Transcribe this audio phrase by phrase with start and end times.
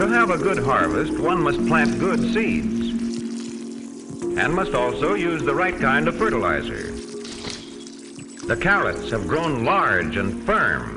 [0.00, 2.88] To have a good harvest, one must plant good seeds
[4.38, 6.90] and must also use the right kind of fertilizer.
[8.46, 10.96] The carrots have grown large and firm.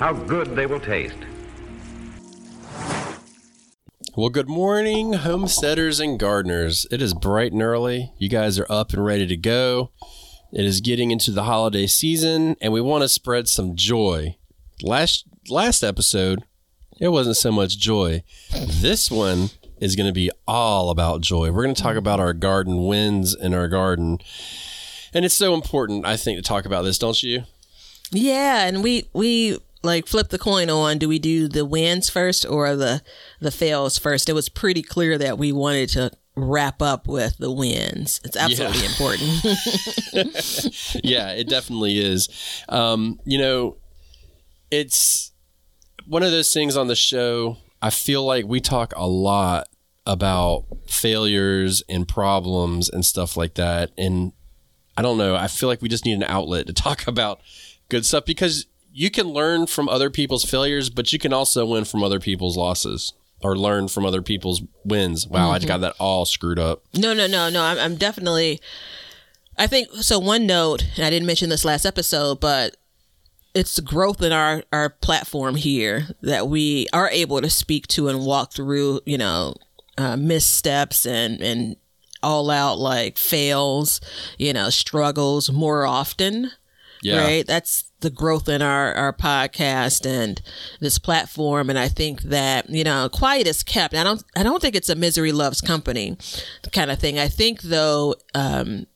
[0.00, 1.14] How good they will taste.
[4.16, 6.84] Well, good morning, homesteaders and gardeners.
[6.90, 8.12] It is bright and early.
[8.18, 9.92] You guys are up and ready to go.
[10.52, 14.36] It is getting into the holiday season, and we want to spread some joy.
[14.82, 16.42] Last last episode,
[16.98, 18.22] it wasn't so much joy.
[18.52, 19.50] This one
[19.80, 21.52] is going to be all about joy.
[21.52, 24.18] We're going to talk about our garden wins in our garden.
[25.12, 27.44] And it's so important, I think, to talk about this, don't you?
[28.10, 32.46] Yeah, and we we like flip the coin on do we do the wins first
[32.46, 33.02] or the
[33.40, 34.28] the fails first?
[34.28, 38.20] It was pretty clear that we wanted to wrap up with the wins.
[38.24, 38.90] It's absolutely yeah.
[38.90, 39.44] important.
[41.04, 42.28] yeah, it definitely is.
[42.68, 43.76] Um, you know,
[44.70, 45.32] it's
[46.06, 49.68] one of those things on the show I feel like we talk a lot
[50.06, 53.90] about failures and problems and stuff like that.
[53.98, 54.32] And
[54.96, 57.40] I don't know, I feel like we just need an outlet to talk about
[57.88, 61.84] good stuff because you can learn from other people's failures, but you can also win
[61.84, 65.28] from other people's losses or learn from other people's wins.
[65.28, 65.54] Wow, mm-hmm.
[65.54, 66.82] I just got that all screwed up.
[66.94, 67.62] No, no, no, no.
[67.62, 68.60] I'm, I'm definitely.
[69.58, 70.18] I think so.
[70.18, 72.76] One note, and I didn't mention this last episode, but
[73.56, 78.08] it's the growth in our our platform here that we are able to speak to
[78.08, 79.54] and walk through you know
[79.98, 81.76] uh, missteps and and
[82.22, 84.00] all out like fails
[84.38, 86.50] you know struggles more often
[87.02, 87.24] yeah.
[87.24, 87.46] right?
[87.46, 90.40] That's the growth in our our podcast and
[90.80, 91.70] this platform.
[91.70, 93.94] And i think that you know quiet is kept.
[93.94, 96.16] I don't i don't think it's a misery loves company
[96.72, 97.18] kind of thing.
[97.18, 98.86] I think though um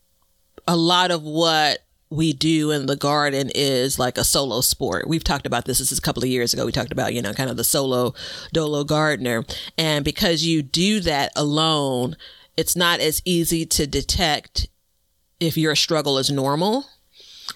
[0.67, 5.07] a lot of what we do in the garden is like a solo sport.
[5.07, 5.79] We've talked about this.
[5.79, 6.67] This is a couple of years ago.
[6.67, 8.15] We talked about, you know, kind of the solo
[8.53, 9.45] dolo gardener.
[9.79, 12.17] And because you do that alone,
[12.57, 14.67] it's not as easy to detect
[15.39, 16.85] if your struggle is normal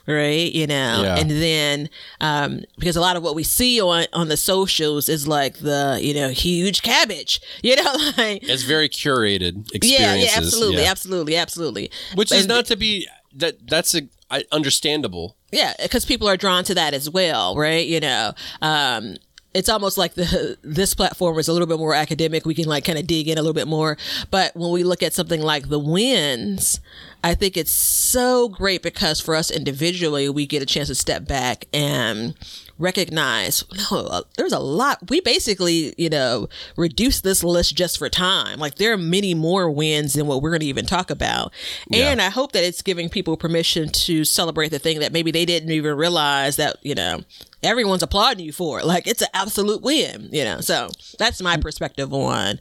[0.07, 1.17] right you know yeah.
[1.17, 1.89] and then
[2.21, 5.99] um because a lot of what we see on on the socials is like the
[6.03, 10.91] you know huge cabbage you know like it's very curated experiences yeah, yeah absolutely yeah.
[10.91, 14.03] absolutely absolutely which is not to be that that's a
[14.51, 15.37] understandable.
[15.53, 17.87] Yeah, because people are drawn to that as well, right?
[17.87, 19.17] You know, um,
[19.55, 22.45] it's almost like the this platform is a little bit more academic.
[22.45, 23.97] We can like kind of dig in a little bit more.
[24.31, 26.81] But when we look at something like the wins,
[27.25, 31.27] I think it's so great because for us individually, we get a chance to step
[31.27, 32.35] back and
[32.79, 35.09] recognize no there's a lot.
[35.09, 38.59] We basically you know reduce this list just for time.
[38.59, 41.53] Like there are many more wins than what we're going to even talk about.
[41.89, 42.11] Yeah.
[42.11, 45.47] and i hope that it's giving people permission to celebrate the thing that maybe they
[45.47, 47.23] didn't even realize that you know
[47.63, 48.83] everyone's applauding you for.
[48.83, 50.61] Like it's an absolute win you know?
[50.61, 52.61] So that's my perspective on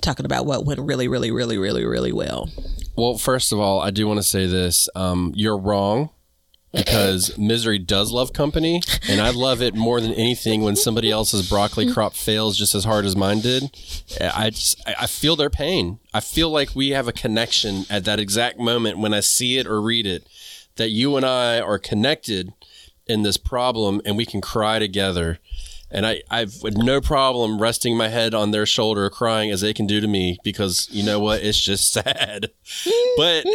[0.00, 2.48] talking about what went really really really really really well.
[2.96, 6.10] Well first of all i do want to say this um, you're wrong
[6.72, 11.48] because misery does love company and i love it more than anything when somebody else's
[11.48, 13.64] broccoli crop fails just as hard as mine did.
[14.20, 15.98] I just i feel their pain.
[16.12, 19.66] I feel like we have a connection at that exact moment when i see it
[19.66, 20.26] or read it
[20.76, 22.52] that you and i are connected
[23.06, 25.38] in this problem and we can cry together
[25.90, 29.86] and I, I've no problem resting my head on their shoulder, crying as they can
[29.86, 31.42] do to me because you know what?
[31.42, 32.50] It's just sad.
[33.16, 33.46] but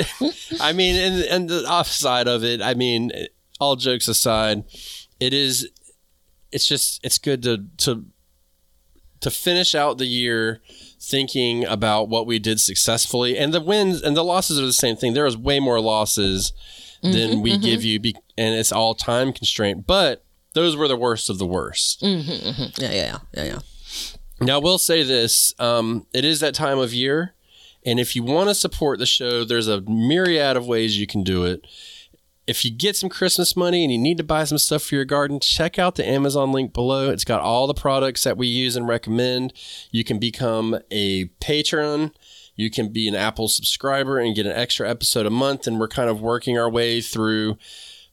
[0.59, 3.11] I mean, and, and the offside of it, I mean,
[3.59, 4.63] all jokes aside,
[5.19, 5.69] it is,
[6.51, 8.05] it's just, it's good to, to,
[9.21, 10.61] to finish out the year
[10.99, 14.95] thinking about what we did successfully and the wins and the losses are the same
[14.95, 15.13] thing.
[15.13, 16.51] There is way more losses
[17.01, 17.61] than mm-hmm, we mm-hmm.
[17.61, 20.24] give you, be, and it's all time constraint, but
[20.55, 22.01] those were the worst of the worst.
[22.01, 22.81] Mm-hmm, mm-hmm.
[22.81, 23.59] Yeah, yeah, yeah, yeah.
[24.41, 27.35] Now, I will say this: um, it is that time of year,
[27.85, 31.23] and if you want to support the show, there's a myriad of ways you can
[31.23, 31.67] do it.
[32.47, 35.05] If you get some Christmas money and you need to buy some stuff for your
[35.05, 37.09] garden, check out the Amazon link below.
[37.09, 39.51] It's got all the products that we use and recommend.
[39.89, 42.11] You can become a patron.
[42.55, 45.65] You can be an Apple subscriber and get an extra episode a month.
[45.65, 47.57] And we're kind of working our way through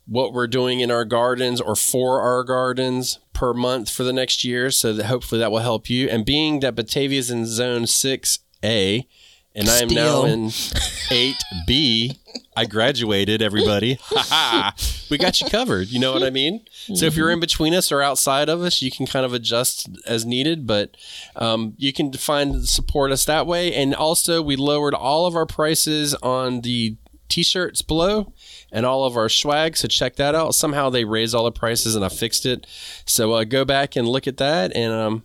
[0.06, 4.44] what we're doing in our gardens or for our gardens per month for the next
[4.44, 4.70] year.
[4.70, 6.08] So that hopefully that will help you.
[6.08, 9.06] And being that Batavia is in zone 6A
[9.54, 12.16] and I am now in 8B,
[12.56, 13.98] I graduated, everybody.
[15.10, 15.88] we got you covered.
[15.88, 16.64] You know what I mean?
[16.94, 19.90] So if you're in between us or outside of us, you can kind of adjust
[20.06, 20.96] as needed, but
[21.36, 23.74] um, you can find support us that way.
[23.74, 26.96] And also, we lowered all of our prices on the
[27.32, 28.32] t-shirts below
[28.70, 29.76] and all of our swag.
[29.76, 30.54] So check that out.
[30.54, 32.66] Somehow they raised all the prices and I fixed it.
[33.06, 35.24] So uh, go back and look at that and um,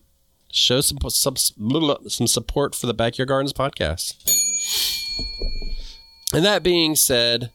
[0.51, 4.15] show some, some some support for the Backyard Gardens podcast.
[6.33, 7.51] And that being said,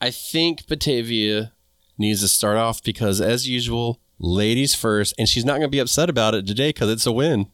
[0.00, 1.52] I think Batavia
[1.98, 5.78] needs to start off because, as usual, ladies first, and she's not going to be
[5.78, 7.46] upset about it today because it's a win.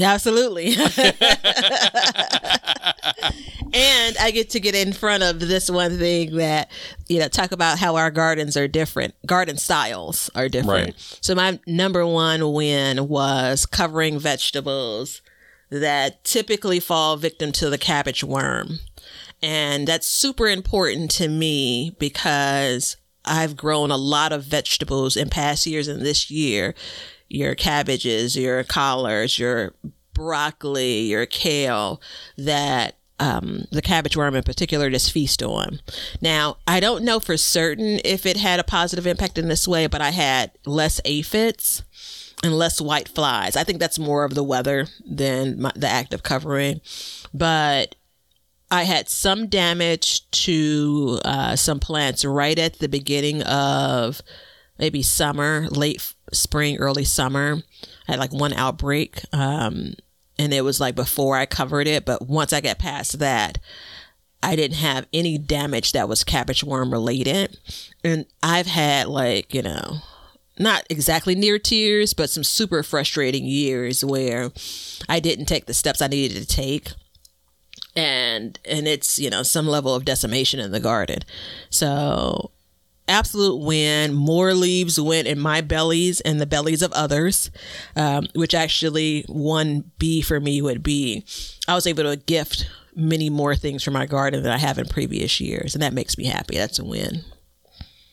[0.00, 0.76] Absolutely.
[3.22, 6.70] and I get to get in front of this one thing that,
[7.08, 9.14] you know, talk about how our gardens are different.
[9.26, 10.86] Garden styles are different.
[10.88, 11.18] Right.
[11.20, 15.22] So my number one win was covering vegetables
[15.70, 18.78] that typically fall victim to the cabbage worm.
[19.42, 25.66] And that's super important to me because I've grown a lot of vegetables in past
[25.66, 26.74] years and this year.
[27.28, 29.74] Your cabbages, your collards, your
[30.14, 32.00] broccoli, your kale
[32.36, 35.80] that um, the cabbage worm in particular just feast on.
[36.20, 39.86] Now, I don't know for certain if it had a positive impact in this way,
[39.86, 41.82] but I had less aphids
[42.42, 43.56] and less white flies.
[43.56, 46.80] I think that's more of the weather than my, the act of covering.
[47.34, 47.96] But
[48.70, 54.22] I had some damage to uh, some plants right at the beginning of
[54.78, 57.62] maybe summer, late spring, early summer.
[58.06, 59.94] I had like one outbreak, um,
[60.38, 62.04] and it was like before I covered it.
[62.04, 63.58] But once I got past that,
[64.42, 67.58] I didn't have any damage that was cabbage worm related.
[68.04, 69.98] And I've had like, you know,
[70.58, 74.50] not exactly near tears, but some super frustrating years where
[75.08, 76.92] I didn't take the steps I needed to take
[77.96, 81.20] and and it's you know some level of decimation in the garden
[81.68, 82.50] so
[83.08, 87.50] absolute win more leaves went in my bellies and the bellies of others
[87.96, 91.24] um, which actually one b for me would be
[91.66, 94.86] i was able to gift many more things from my garden than i have in
[94.86, 97.22] previous years and that makes me happy that's a win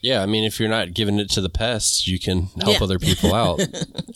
[0.02, 2.84] Yeah, I mean, if you're not giving it to the pests, you can help Yeah.
[2.84, 3.60] other people out.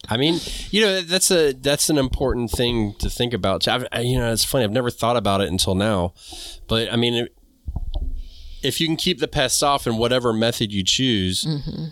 [0.07, 0.39] I mean,
[0.69, 3.67] you know, that's a that's an important thing to think about.
[3.67, 4.65] I've, I- you know, it's funny.
[4.65, 6.13] I've never thought about it until now,
[6.67, 7.27] but I mean,
[8.63, 11.85] if you can keep the pests off in whatever method you choose, mm-hmm.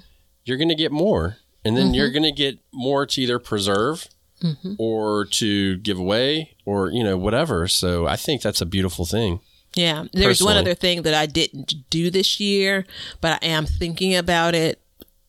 [0.46, 2.14] you're going to get more, and then you're mm-hmm.
[2.14, 4.08] going to get more to either preserve
[4.42, 4.74] mm-hmm.
[4.78, 7.68] or to give away, or you know, whatever.
[7.68, 9.40] So I think that's a beautiful thing.
[9.76, 10.06] Yeah.
[10.12, 12.86] There's one other thing that I didn't do this year,
[13.22, 14.82] but I am thinking about it.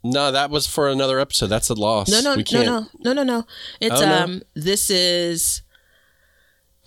[0.03, 1.49] No, that was for another episode.
[1.49, 2.09] That's a loss.
[2.09, 3.47] No, no, no, no, no, no, no.
[3.81, 4.25] It's Oh, no?
[4.25, 5.63] um this is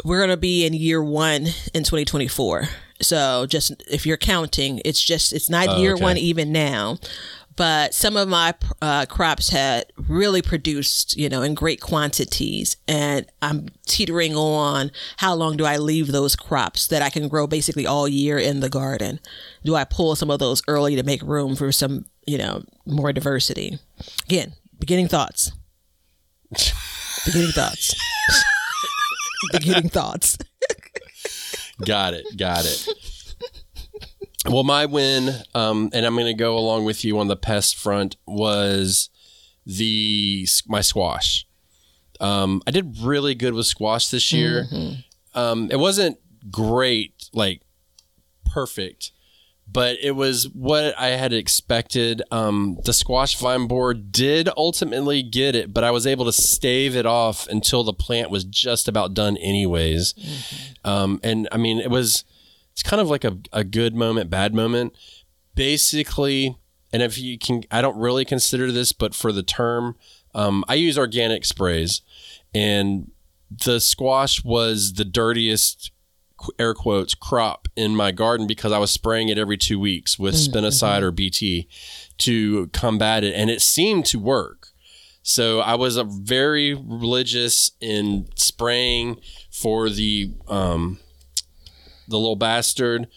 [0.03, 2.69] we're going to be in year 1 in 2024.
[3.01, 6.03] So just if you're counting, it's just it's not Oh, year okay.
[6.03, 6.97] 1 even now.
[7.57, 13.25] But some of my uh, crops had really produced, you know, in great quantities, and
[13.41, 17.85] I'm teetering on how long do I leave those crops that I can grow basically
[17.85, 19.19] all year in the garden?
[19.65, 23.11] Do I pull some of those early to make room for some, you know, more
[23.11, 23.77] diversity?
[24.25, 25.51] Again, beginning thoughts.
[27.25, 27.93] beginning thoughts.
[29.51, 30.37] beginning thoughts.
[31.85, 32.25] Got it.
[32.37, 32.87] Got it.
[34.49, 37.77] Well, my win, um, and I'm going to go along with you on the pest
[37.77, 39.09] front, was
[39.67, 41.45] the my squash.
[42.19, 44.67] Um, I did really good with squash this year.
[45.35, 46.17] Um, it wasn't
[46.49, 47.61] great, like
[48.45, 49.11] perfect,
[49.71, 52.21] but it was what I had expected.
[52.31, 56.95] Um, the squash vine borer did ultimately get it, but I was able to stave
[56.95, 60.13] it off until the plant was just about done, anyways.
[60.83, 62.25] Um, and I mean, it was
[62.73, 64.95] it's kind of like a, a good moment, bad moment.
[65.55, 66.57] Basically,
[66.91, 69.95] and if you can, I don't really consider this, but for the term,
[70.33, 72.01] um, I use organic sprays,
[72.53, 73.11] and
[73.65, 75.91] the squash was the dirtiest
[76.59, 80.35] air quotes crop in my garden because I was spraying it every two weeks with
[80.35, 81.05] mm, spinosad mm-hmm.
[81.05, 81.67] or BT
[82.19, 84.67] to combat it, and it seemed to work.
[85.23, 89.19] So I was a very religious in spraying
[89.51, 90.99] for the um,
[92.07, 93.07] the little bastard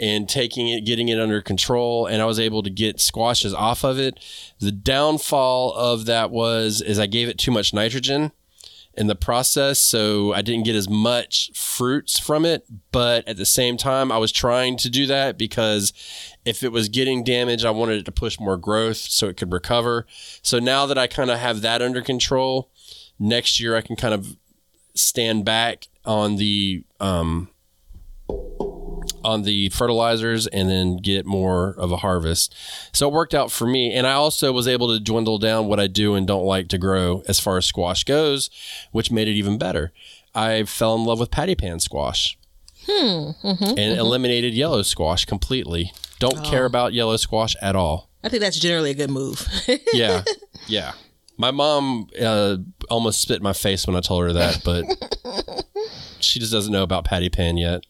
[0.00, 3.84] and taking it, getting it under control, and I was able to get squashes off
[3.84, 4.18] of it.
[4.58, 8.32] The downfall of that was is I gave it too much nitrogen
[8.94, 12.66] in the process, so I didn't get as much fruits from it.
[12.90, 15.92] But at the same time, I was trying to do that because
[16.44, 19.52] if it was getting damaged, I wanted it to push more growth so it could
[19.52, 20.06] recover.
[20.42, 22.70] So now that I kind of have that under control,
[23.18, 24.36] next year I can kind of
[24.94, 27.48] stand back on the um,
[29.24, 32.54] on the fertilizers and then get more of a harvest.
[32.92, 33.92] So it worked out for me.
[33.92, 36.78] And I also was able to dwindle down what I do and don't like to
[36.78, 38.50] grow as far as squash goes,
[38.90, 39.92] which made it even better.
[40.34, 42.38] I fell in love with patty pan squash.
[42.86, 44.00] Hmm, mm-hmm, and mm-hmm.
[44.00, 45.92] eliminated yellow squash completely.
[46.18, 46.50] Don't oh.
[46.50, 48.08] care about yellow squash at all.
[48.24, 49.46] I think that's generally a good move.
[49.92, 50.22] Yeah,
[50.66, 50.92] yeah.
[51.36, 55.64] My mom uh, almost spit in my face when I told her that, but
[56.20, 57.84] she just doesn't know about patty pan yet.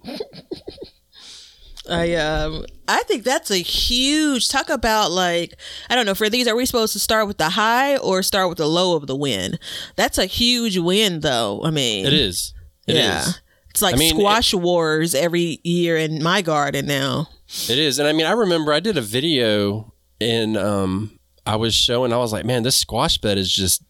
[1.88, 5.54] I um I think that's a huge talk about like
[5.90, 8.48] I don't know for these are we supposed to start with the high or start
[8.48, 9.58] with the low of the win?
[9.96, 11.60] That's a huge win though.
[11.64, 12.54] I mean It is.
[12.86, 12.98] It is.
[12.98, 13.24] yeah.
[13.70, 17.28] It's like I mean, squash wars every year in my garden now.
[17.70, 17.98] It is.
[17.98, 22.18] And I mean, I remember I did a video and um, I was showing, I
[22.18, 23.82] was like, man, this squash bed is just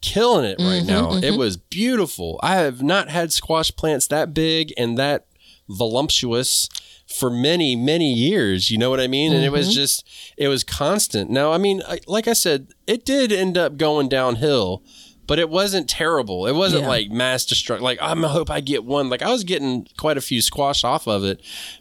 [0.00, 1.14] killing it right now.
[1.14, 2.38] It was beautiful.
[2.40, 5.26] I have not had squash plants that big and that
[5.68, 6.68] voluptuous
[7.06, 8.70] for many, many years.
[8.70, 9.32] You know what I mean?
[9.32, 11.30] And it was just, it was constant.
[11.30, 14.82] Now, I mean, I- like I said, it did end up going downhill.
[15.28, 16.46] But it wasn't terrible.
[16.46, 16.88] It wasn't Yeah.
[16.88, 17.80] like mass destruct.
[17.80, 19.08] Like I'm gonna hope I get one.
[19.10, 21.40] Like I was getting quite a few squash off of it,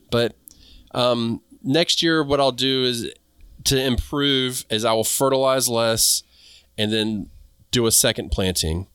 [0.09, 0.35] but
[0.95, 3.11] um, next year what I'll do is
[3.65, 6.23] to improve is I will fertilize less
[6.75, 7.29] and then
[7.69, 8.87] do a second planting.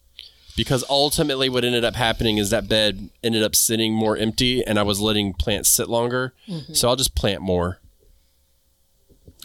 [0.56, 4.78] Because ultimately what ended up happening is that bed ended up sitting more empty and
[4.78, 6.34] I was letting plants sit longer.
[6.72, 7.78] So I'll just plant more.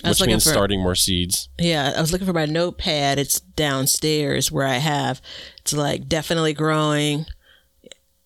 [0.04, 1.48] Which means for- starting more seeds.
[1.58, 3.18] Yeah, I was looking for my notepad.
[3.18, 5.22] It's downstairs where I have
[5.60, 7.26] it's like definitely growing.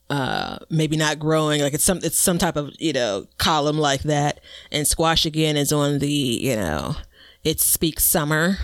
[0.10, 1.62] Uh, maybe not growing.
[1.62, 4.40] Like it's some it's some type of you know column like that.
[4.72, 6.96] And squash again is on the you know
[7.44, 8.58] it speaks summer.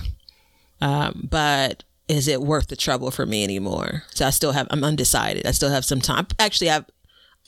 [0.81, 4.03] Um, but is it worth the trouble for me anymore?
[4.13, 5.45] So I still have I'm undecided.
[5.45, 6.27] I still have some time.
[6.39, 6.89] Actually, I have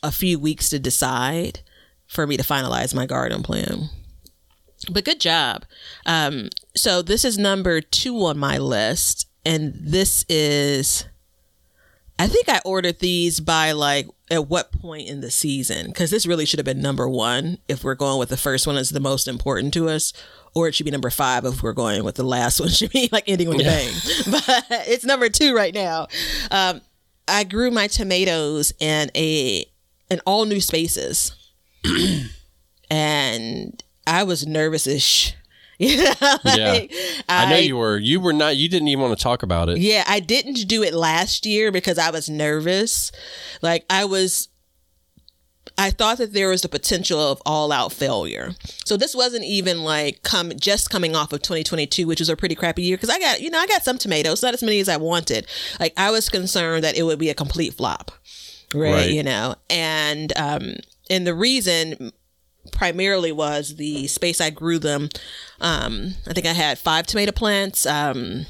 [0.03, 1.61] a few weeks to decide
[2.07, 3.89] for me to finalize my garden plan.
[4.91, 5.65] But good job.
[6.05, 11.05] Um, so this is number two on my list, and this is.
[12.19, 15.87] I think I ordered these by like at what point in the season?
[15.87, 18.75] Because this really should have been number one if we're going with the first one
[18.75, 20.13] is the most important to us,
[20.57, 22.69] or it should be number five if we're going with the last one.
[22.77, 23.93] Should be like ending with a bang,
[24.31, 26.07] but it's number two right now.
[26.51, 26.81] Um,
[27.27, 29.65] I grew my tomatoes in a
[30.09, 31.33] in all new spaces,
[32.89, 35.33] and I was nervous as sh-
[35.79, 36.13] Yeah.
[36.43, 36.91] like,
[37.29, 37.97] I know you were.
[37.97, 38.55] You were not.
[38.57, 39.77] You didn't even want to talk about it.
[39.77, 43.11] yeah, I didn't do it last year because I was nervous.
[43.61, 44.47] Like I was
[45.79, 48.55] I thought that there was the potential of all out failure.
[48.84, 52.55] So this wasn't even like come just coming off of 2022, which was a pretty
[52.55, 54.89] crappy year because I got, you know, I got some tomatoes, not as many as
[54.89, 55.46] I wanted.
[55.79, 58.12] Like I was concerned that it would be a complete flop.
[58.74, 59.10] Right, Right.
[59.12, 59.55] you know.
[59.69, 60.74] And um
[61.10, 62.12] and the reason
[62.72, 65.10] primarily was the space I grew them.
[65.62, 68.46] Um I think I had five tomato plants, um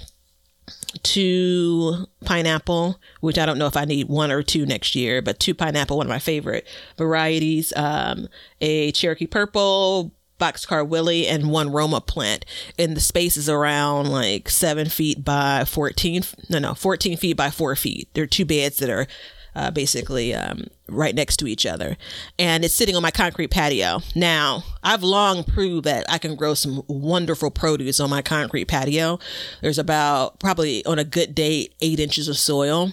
[1.03, 5.39] two pineapple, which I don't know if I need one or two next year, but
[5.39, 6.67] two pineapple, one of my favorite
[6.97, 8.27] varieties, um,
[8.61, 12.45] a Cherokee purple, boxcar willie, and one Roma plant.
[12.77, 17.49] And the space is around like seven feet by 14, no, no, 14 feet by
[17.49, 18.09] four feet.
[18.13, 19.07] There are two beds that are
[19.57, 21.97] uh, basically um, right next to each other.
[22.37, 24.01] And it's sitting on my concrete patio.
[24.15, 29.17] Now, I've long proved that I can grow some wonderful produce on my concrete patio.
[29.61, 32.91] There's about probably on a good day, eight inches of soil.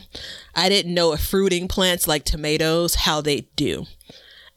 [0.54, 3.84] I didn't know if fruiting plants like tomatoes, how they do.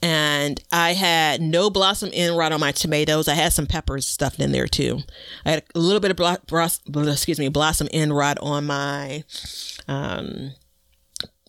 [0.01, 3.27] And I had no blossom end rot on my tomatoes.
[3.27, 4.99] I had some peppers stuffed in there too.
[5.43, 9.23] I had a little bit of blo- bros- excuse me blossom end rot on my
[9.87, 10.51] um,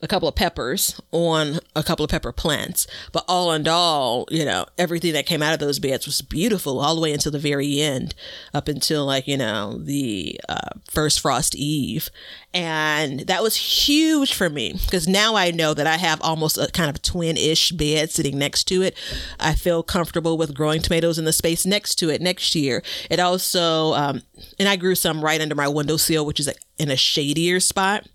[0.03, 2.87] a couple of peppers on a couple of pepper plants.
[3.13, 6.81] But all in all, you know, everything that came out of those beds was beautiful
[6.81, 8.15] all the way until the very end,
[8.55, 12.11] up until like, you know, the uh, first frost eve.
[12.55, 16.69] And that was huge for me because now I know that I have almost a
[16.69, 18.97] kind of twin ish bed sitting next to it.
[19.39, 22.83] I feel comfortable with growing tomatoes in the space next to it next year.
[23.11, 24.23] It also, um,
[24.59, 28.09] and I grew some right under my windowsill, which is in a shadier spot.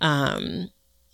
[0.00, 0.70] Um,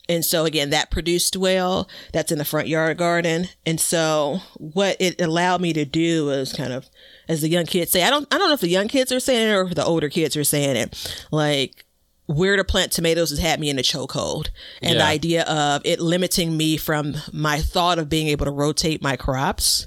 [0.09, 1.89] and so again, that produced well.
[2.13, 3.49] That's in the front yard garden.
[3.65, 6.89] And so what it allowed me to do was kind of,
[7.29, 9.21] as the young kids say, I don't, I don't know if the young kids are
[9.21, 11.85] saying it or if the older kids are saying it, like
[12.27, 14.49] where to plant tomatoes has had me in a chokehold.
[14.81, 19.03] And the idea of it limiting me from my thought of being able to rotate
[19.03, 19.87] my crops.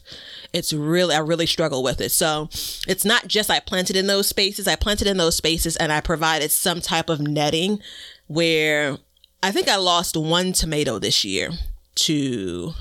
[0.53, 2.11] It's really, I really struggle with it.
[2.11, 2.49] So
[2.87, 4.67] it's not just I planted in those spaces.
[4.67, 7.81] I planted in those spaces and I provided some type of netting
[8.27, 8.97] where
[9.43, 11.51] I think I lost one tomato this year
[11.95, 12.73] to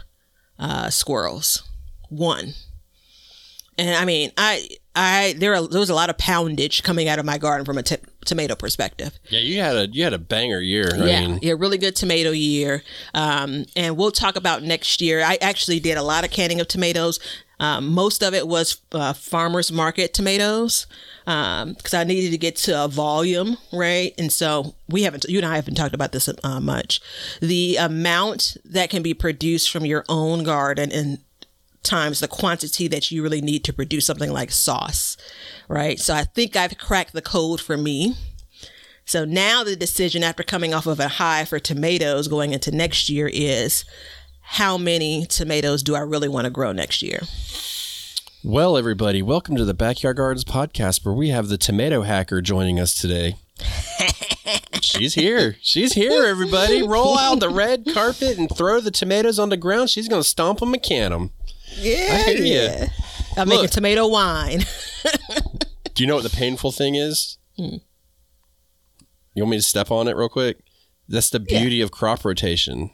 [0.58, 1.62] uh, squirrels.
[2.08, 2.54] One.
[3.78, 7.18] And I mean, I I there are there was a lot of poundage coming out
[7.18, 9.18] of my garden from a t- tomato perspective.
[9.28, 10.90] Yeah, you had a you had a banger year.
[10.94, 12.82] I yeah, mean, yeah, really good tomato year.
[13.12, 15.20] Um, and we'll talk about next year.
[15.22, 17.20] I actually did a lot of canning of tomatoes.
[17.58, 20.86] Um, most of it was uh, farmers market tomatoes
[21.24, 24.12] because I needed to get to a volume, right?
[24.18, 27.00] And so we haven't, you and I haven't talked about this uh, much.
[27.40, 31.18] The amount that can be produced from your own garden and
[31.82, 35.16] times the quantity that you really need to produce something like sauce,
[35.68, 35.98] right?
[35.98, 38.14] So I think I've cracked the code for me.
[39.04, 43.08] So now the decision after coming off of a high for tomatoes going into next
[43.08, 43.84] year is
[44.48, 47.20] how many tomatoes do I really want to grow next year?
[48.44, 52.78] well, everybody, welcome to the Backyard Gardens podcast, where we have the tomato hacker joining
[52.78, 53.34] us today.
[54.80, 55.56] She's here.
[55.60, 56.86] She's here, everybody.
[56.86, 59.90] Roll out the red carpet and throw the tomatoes on the ground.
[59.90, 61.30] She's going to stomp them and can them.
[61.76, 62.86] Yeah, I hear ya.
[63.36, 63.70] I'm making Look.
[63.72, 64.60] tomato wine.
[65.94, 67.38] Do you know what the painful thing is?
[67.56, 67.78] Hmm.
[69.34, 70.58] You want me to step on it real quick?
[71.08, 72.90] That's the beauty of crop rotation.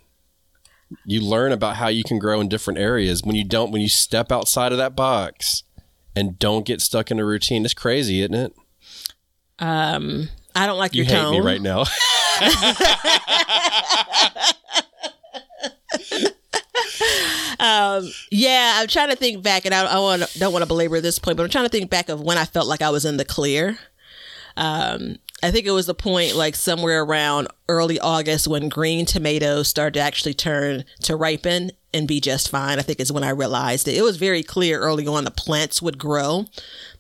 [1.05, 3.89] You learn about how you can grow in different areas when you don't when you
[3.89, 5.63] step outside of that box
[6.15, 7.65] and don't get stuck in a routine.
[7.65, 8.55] It's crazy, isn't it?
[9.59, 11.81] Um, I don't like You your hate tone me right now.
[17.61, 21.01] um, Yeah, I'm trying to think back, and I, I want don't want to belabor
[21.01, 23.05] this point, but I'm trying to think back of when I felt like I was
[23.05, 23.79] in the clear.
[24.57, 29.67] Um, I think it was the point like somewhere around early August when green tomatoes
[29.67, 32.79] started to actually turn to ripen and be just fine.
[32.79, 33.97] I think is when I realized it.
[33.97, 36.47] It was very clear early on the plants would grow,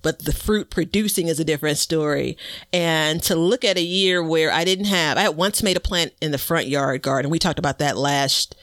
[0.02, 2.36] but the fruit producing is a different story.
[2.72, 5.80] And to look at a year where I didn't have, I had once made a
[5.80, 7.30] plant in the front yard garden.
[7.30, 8.56] We talked about that last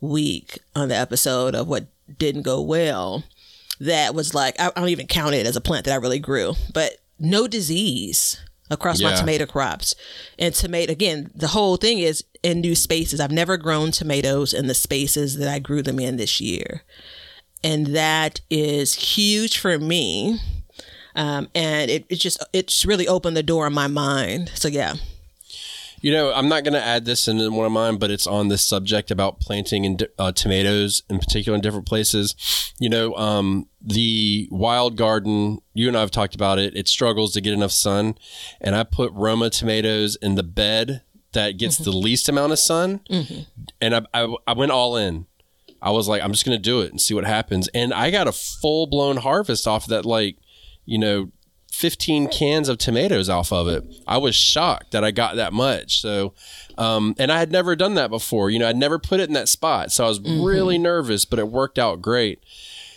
[0.00, 1.86] week on the episode of what
[2.18, 3.24] didn't go well.
[3.80, 6.18] That was like, I, I don't even count it as a plant that I really
[6.18, 8.38] grew, but no disease
[8.70, 9.94] across my tomato crops.
[10.38, 13.20] And tomato, again, the whole thing is in new spaces.
[13.20, 16.82] I've never grown tomatoes in the spaces that I grew them in this year.
[17.62, 20.40] And that is huge for me.
[21.14, 24.50] Um, and it, it just, it's really opened the door in my mind.
[24.54, 24.94] So yeah.
[26.00, 28.48] You know, I'm not going to add this in one of mine, but it's on
[28.48, 32.34] this subject about planting in uh, tomatoes in particular in different places.
[32.78, 37.32] You know, um, the wild garden, you and I have talked about it, it struggles
[37.32, 38.16] to get enough sun.
[38.60, 43.00] And I put Roma tomatoes in the bed that gets the least amount of sun.
[43.80, 45.26] And I, I, I went all in.
[45.82, 47.68] I was like, I'm just going to do it and see what happens.
[47.68, 50.38] And I got a full blown harvest off of that, like,
[50.84, 51.30] you know,
[51.76, 53.84] 15 cans of tomatoes off of it.
[54.06, 56.00] I was shocked that I got that much.
[56.00, 56.32] So,
[56.78, 58.48] um, and I had never done that before.
[58.48, 59.92] You know, I'd never put it in that spot.
[59.92, 62.42] So I was really nervous, but it worked out great.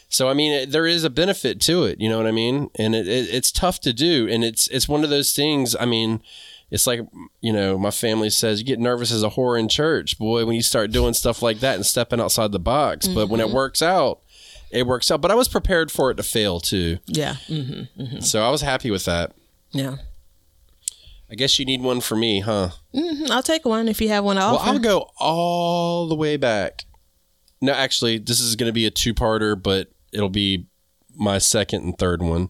[0.07, 1.99] So, I mean, it, there is a benefit to it.
[1.99, 2.69] You know what I mean?
[2.75, 4.29] And it, it, it's tough to do.
[4.29, 5.75] And it's, it's one of those things.
[5.77, 6.21] I mean,
[6.71, 7.01] it's like,
[7.41, 10.55] you know, my family says you get nervous as a whore in church, boy, when
[10.55, 13.07] you start doing stuff like that and stepping outside the box.
[13.09, 14.21] But when it works out,
[14.71, 15.21] it works out.
[15.21, 16.99] But I was prepared for it to fail too.
[17.07, 17.35] Yeah.
[17.47, 19.33] Mm, So I was happy with that.
[19.71, 19.97] yeah.
[21.31, 22.69] I guess you need one for me, huh?
[22.95, 24.69] Mhm, I'll take one if you have one to Well, offer.
[24.71, 26.85] I'll go all the way back.
[27.61, 30.65] No, actually, this is going to be a two-parter, but it'll be
[31.15, 32.49] my second and third one.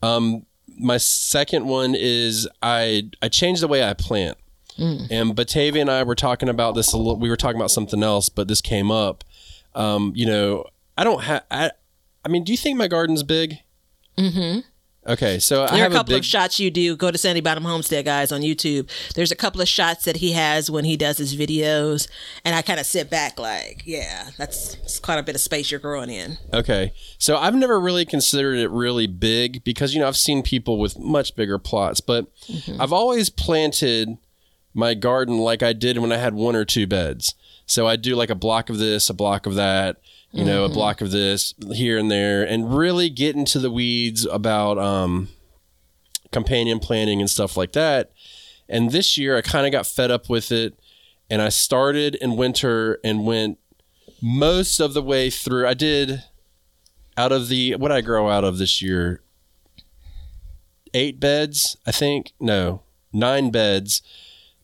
[0.00, 0.46] Um,
[0.78, 4.38] my second one is I I changed the way I plant.
[4.78, 7.18] And Batavia and I were talking about this a little.
[7.18, 9.24] We were talking about something else, but this came up.
[9.74, 10.64] Um, you know,
[10.96, 11.44] I don't have.
[11.50, 11.70] I,
[12.24, 13.58] I mean, do you think my garden's big?
[14.18, 14.60] Mm-hmm.
[15.06, 16.94] Okay, so I There are have a couple big, of shots you do.
[16.94, 18.90] Go to Sandy Bottom Homestead, guys, on YouTube.
[19.14, 22.06] There's a couple of shots that he has when he does his videos,
[22.44, 25.70] and I kind of sit back like, yeah, that's it's quite a bit of space
[25.70, 26.36] you're growing in.
[26.52, 26.92] Okay.
[27.16, 30.98] So I've never really considered it really big because, you know, I've seen people with
[30.98, 32.26] much bigger plots, but
[32.78, 34.18] I've always planted
[34.74, 37.34] my garden like I did when I had one or two beds.
[37.64, 39.96] So I do like a block of this, a block of that,
[40.32, 44.24] you know, a block of this here and there, and really get into the weeds
[44.26, 45.28] about um,
[46.32, 48.12] companion planting and stuff like that.
[48.68, 50.78] And this year I kind of got fed up with it
[51.30, 53.58] and I started in winter and went
[54.20, 55.66] most of the way through.
[55.66, 56.24] I did
[57.16, 59.22] out of the what I grow out of this year,
[60.92, 62.32] eight beds, I think.
[62.40, 64.02] No, nine beds.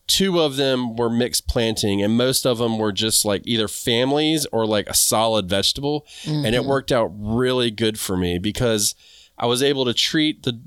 [0.07, 4.47] Two of them were mixed planting, and most of them were just like either families
[4.53, 6.07] or like a solid vegetable.
[6.25, 8.95] And it worked out really good for me because
[9.39, 10.61] I was able to treat the,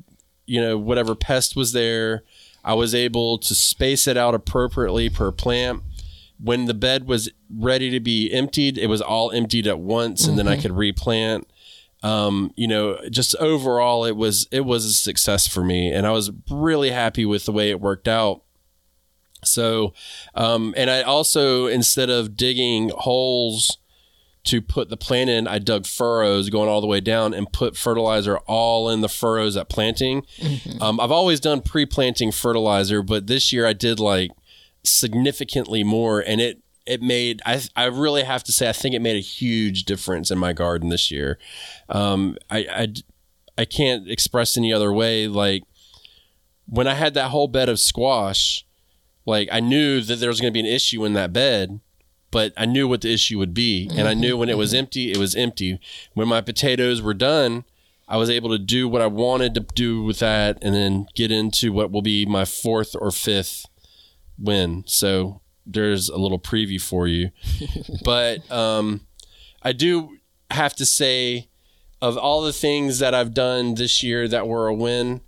[0.46, 2.24] you know, whatever pest was there.
[2.66, 5.84] I was able to space it out appropriately per plant
[6.42, 10.38] when the bed was ready to be emptied, it was all emptied at once, and
[10.38, 11.50] then I could replant.
[12.02, 16.12] um, you know, just overall, it was it was a success for me, and I
[16.12, 18.44] was really happy with the way it worked out.
[19.44, 19.94] So,
[20.36, 23.78] um, and I also instead of digging holes
[24.46, 27.78] to put the plant in, I dug furrows going all the way down and put
[27.78, 30.26] fertilizer all in the furrows at planting.
[30.82, 34.32] Um, I've always done pre-planting fertilizer, but this year I did like
[34.84, 39.02] significantly more, and it it made I I really have to say I think it
[39.02, 41.38] made a huge difference in my garden this year.
[41.88, 42.94] Um, I, I
[43.60, 45.28] I can't express any other way.
[45.28, 45.64] Like
[46.66, 48.66] when I had that whole bed of squash,
[49.26, 51.80] like I knew that there was going to be an issue in that bed,
[52.32, 55.12] but I knew what the issue would be, and I knew when it was empty,
[55.12, 55.80] it was empty.
[56.14, 57.66] When my potatoes were done.
[58.12, 61.32] I was able to do what I wanted to do with that and then get
[61.32, 63.68] into what will be my fourth or fifth
[64.40, 64.84] win.
[64.88, 67.30] So there's a little preview for you.
[68.04, 69.02] but um,
[69.62, 70.18] I do
[70.50, 71.50] have to say,
[72.02, 75.22] of all the things that I've done this year that were a win,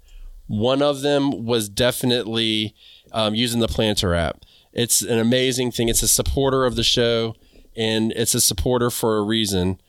[0.48, 2.74] one of them was definitely
[3.12, 4.44] um, using the Planter app.
[4.74, 5.90] It's an amazing thing.
[5.90, 7.36] It's a supporter of the show,
[7.76, 9.82] and it's a supporter for a reason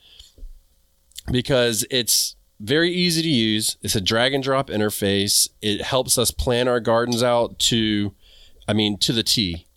[1.31, 3.77] because it's very easy to use.
[3.81, 5.49] It's a drag and drop interface.
[5.61, 8.13] It helps us plan our gardens out to,
[8.67, 9.67] I mean, to the T.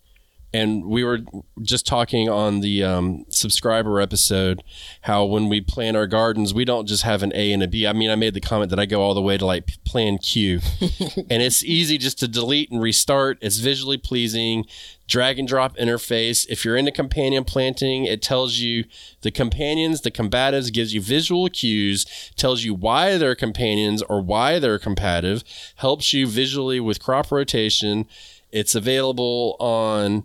[0.56, 1.18] And we were
[1.60, 4.64] just talking on the um, subscriber episode
[5.02, 7.86] how when we plan our gardens, we don't just have an A and a B.
[7.86, 10.16] I mean, I made the comment that I go all the way to like plan
[10.16, 10.60] Q,
[11.28, 13.36] and it's easy just to delete and restart.
[13.42, 14.64] It's visually pleasing,
[15.06, 16.46] drag and drop interface.
[16.48, 18.84] If you're into companion planting, it tells you
[19.20, 24.58] the companions, the combatives, gives you visual cues, tells you why they're companions or why
[24.58, 25.44] they're combative,
[25.76, 28.06] helps you visually with crop rotation.
[28.52, 30.24] It's available on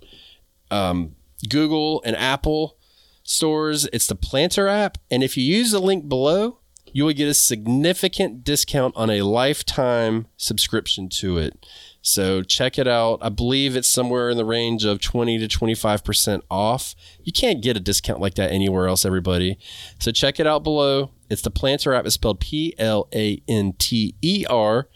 [0.71, 1.15] um,
[1.49, 2.77] Google and Apple
[3.23, 3.88] stores.
[3.93, 4.97] It's the Planter app.
[5.10, 6.60] And if you use the link below,
[6.93, 11.65] you will get a significant discount on a lifetime subscription to it.
[12.01, 13.19] So check it out.
[13.21, 16.95] I believe it's somewhere in the range of 20 to 25% off.
[17.23, 19.57] You can't get a discount like that anywhere else, everybody.
[19.99, 21.12] So check it out below.
[21.29, 22.05] It's the Planter app.
[22.05, 24.89] It's spelled P L A N T E R.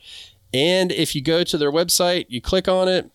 [0.53, 3.11] And if you go to their website, you click on it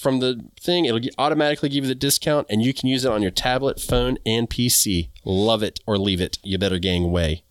[0.00, 3.22] from the thing, it'll automatically give you the discount and you can use it on
[3.22, 5.10] your tablet, phone, and PC.
[5.24, 6.38] Love it or leave it.
[6.42, 7.44] You better gang way.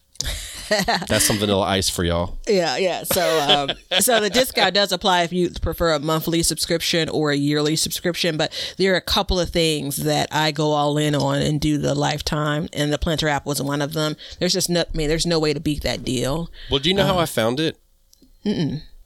[1.07, 2.37] That's some vanilla ice for y'all.
[2.47, 3.03] Yeah, yeah.
[3.03, 7.35] So, um, so the discount does apply if you prefer a monthly subscription or a
[7.35, 8.37] yearly subscription.
[8.37, 11.77] But there are a couple of things that I go all in on and do
[11.77, 14.15] the lifetime, and the Planter app was one of them.
[14.39, 16.51] There's just no, I mean, there's no way to beat that deal.
[16.69, 17.79] Well, do you know how I found it?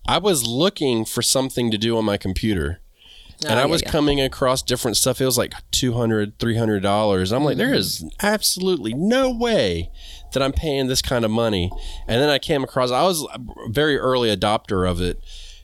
[0.06, 2.82] I was looking for something to do on my computer.
[3.46, 3.92] And Oh, I yeah, was yeah.
[3.92, 5.20] coming across different stuff.
[5.22, 7.36] It was like $200, $300.
[7.36, 9.92] I'm like, there is absolutely no way
[10.34, 11.72] that I'm paying this kind of money.
[12.08, 15.20] And then I came across, I was a very early adopter of it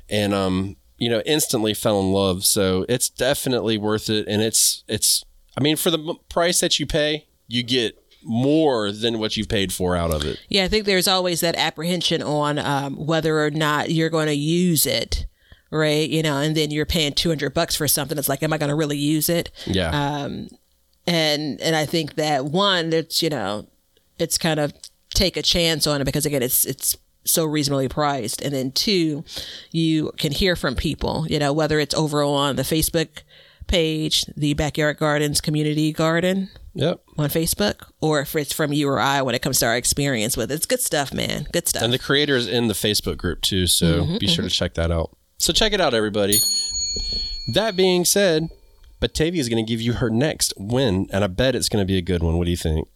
[0.10, 2.46] and, um, you know, instantly fell in love.
[2.46, 4.28] So it's definitely worth it.
[4.28, 5.24] And it's, it's,
[5.58, 9.72] I mean, for the price that you pay, you get more than what you've paid
[9.72, 10.38] for out of it.
[10.50, 14.34] Yeah, I think there's always that apprehension on um, whether or not you're going to
[14.36, 15.26] use it,
[15.72, 16.10] right?
[16.10, 18.18] You know, and then you're paying 200 bucks for something.
[18.18, 19.52] It's like, am I going to really use it?
[19.66, 19.90] Yeah.
[19.90, 20.50] Um,
[21.08, 23.68] and and I think that one, it's you know,
[24.20, 24.74] it's kind of
[25.14, 29.24] take a chance on it because again, it's it's so reasonably priced, and then two,
[29.72, 33.24] you can hear from people, you know, whether it's over on the Facebook
[33.68, 37.02] page, the Backyard Gardens Community Garden yep.
[37.18, 40.36] on Facebook, or if it's from you or I when it comes to our experience
[40.36, 40.56] with it.
[40.56, 41.48] It's good stuff, man.
[41.54, 41.84] Good stuff.
[41.84, 44.74] And the creator is in the Facebook group too, so Mm-hmm, be sure to check
[44.74, 45.16] that out.
[45.40, 46.38] So check it out, everybody.
[47.54, 48.50] That being said,
[49.00, 51.88] Batavia is going to give you her next win, and I bet it's going to
[51.88, 52.38] be a good one.
[52.38, 52.90] What do you think?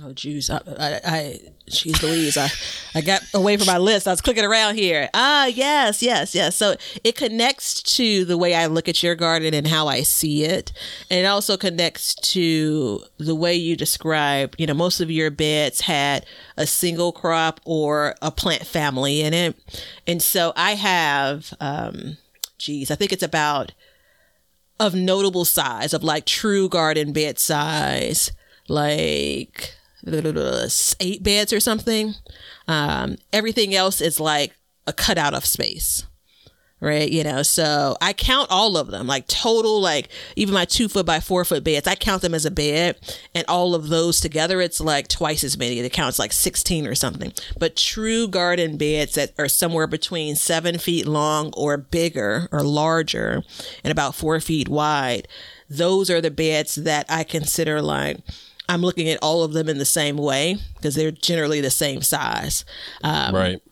[0.00, 0.48] Oh, jeez.
[0.50, 2.36] I, I, I, jeez Louise.
[2.36, 2.48] I,
[2.94, 4.06] I got away from my list.
[4.06, 5.08] I was clicking around here.
[5.12, 6.56] Ah, yes, yes, yes.
[6.56, 10.44] So it connects to the way I look at your garden and how I see
[10.44, 10.72] it.
[11.10, 15.80] And it also connects to the way you describe, you know, most of your beds
[15.80, 19.56] had a single crop or a plant family in it.
[20.06, 22.18] And so I have, um,
[22.58, 23.72] geez, I think it's about
[24.78, 28.30] of notable size, of like true garden bed size,
[28.68, 29.74] like
[31.00, 32.14] eight beds or something.
[32.66, 34.54] Um, everything else is like
[34.86, 36.04] a cutout of space.
[36.80, 40.86] Right, you know, so I count all of them, like total, like even my two
[40.86, 42.96] foot by four foot beds, I count them as a bed,
[43.34, 45.80] and all of those together, it's like twice as many.
[45.80, 47.32] It counts like 16 or something.
[47.58, 53.42] But true garden beds that are somewhere between seven feet long or bigger or larger
[53.82, 55.26] and about four feet wide,
[55.68, 58.18] those are the beds that I consider like
[58.68, 62.02] I'm looking at all of them in the same way because they're generally the same
[62.02, 62.64] size.
[63.02, 63.62] Um, right.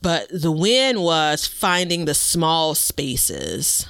[0.00, 3.86] But the win was finding the small spaces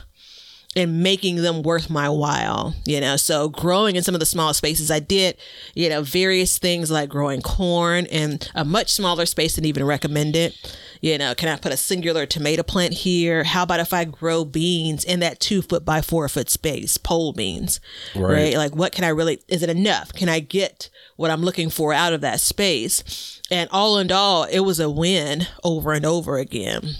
[0.76, 3.16] and making them worth my while, you know.
[3.16, 5.36] So growing in some of the small spaces, I did,
[5.74, 10.54] you know, various things like growing corn in a much smaller space than even recommended.
[11.00, 13.44] You know, can I put a singular tomato plant here?
[13.44, 17.32] How about if I grow beans in that two foot by four foot space, pole
[17.32, 17.78] beans,
[18.14, 18.32] right?
[18.32, 18.56] right?
[18.56, 20.12] Like, what can I really, is it enough?
[20.12, 23.40] Can I get what I'm looking for out of that space?
[23.50, 26.94] And all in all, it was a win over and over again.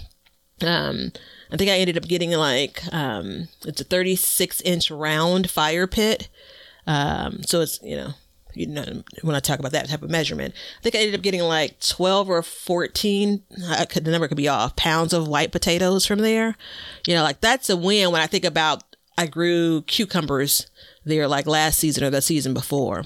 [0.61, 1.11] Um,
[1.51, 6.29] I think I ended up getting like um, it's a 36 inch round fire pit.
[6.87, 8.13] Um, so it's you know
[8.53, 11.21] you know when I talk about that type of measurement, I think I ended up
[11.21, 13.43] getting like 12 or 14.
[13.69, 16.55] I could, the number could be off pounds of white potatoes from there.
[17.07, 18.83] You know, like that's a win when I think about
[19.17, 20.67] I grew cucumbers
[21.05, 23.03] there like last season or the season before.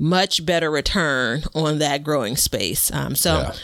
[0.00, 2.92] Much better return on that growing space.
[2.92, 3.38] Um, so.
[3.38, 3.54] Yeah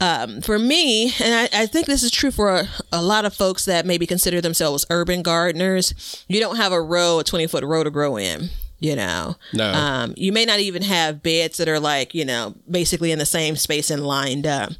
[0.00, 3.32] um, for me, and I, I, think this is true for a, a, lot of
[3.32, 7.64] folks that maybe consider themselves urban gardeners, you don't have a row, a 20 foot
[7.64, 8.50] row to grow in.
[8.78, 9.72] You know, no.
[9.72, 13.24] Um, you may not even have beds that are like, you know, basically in the
[13.24, 14.72] same space and lined up.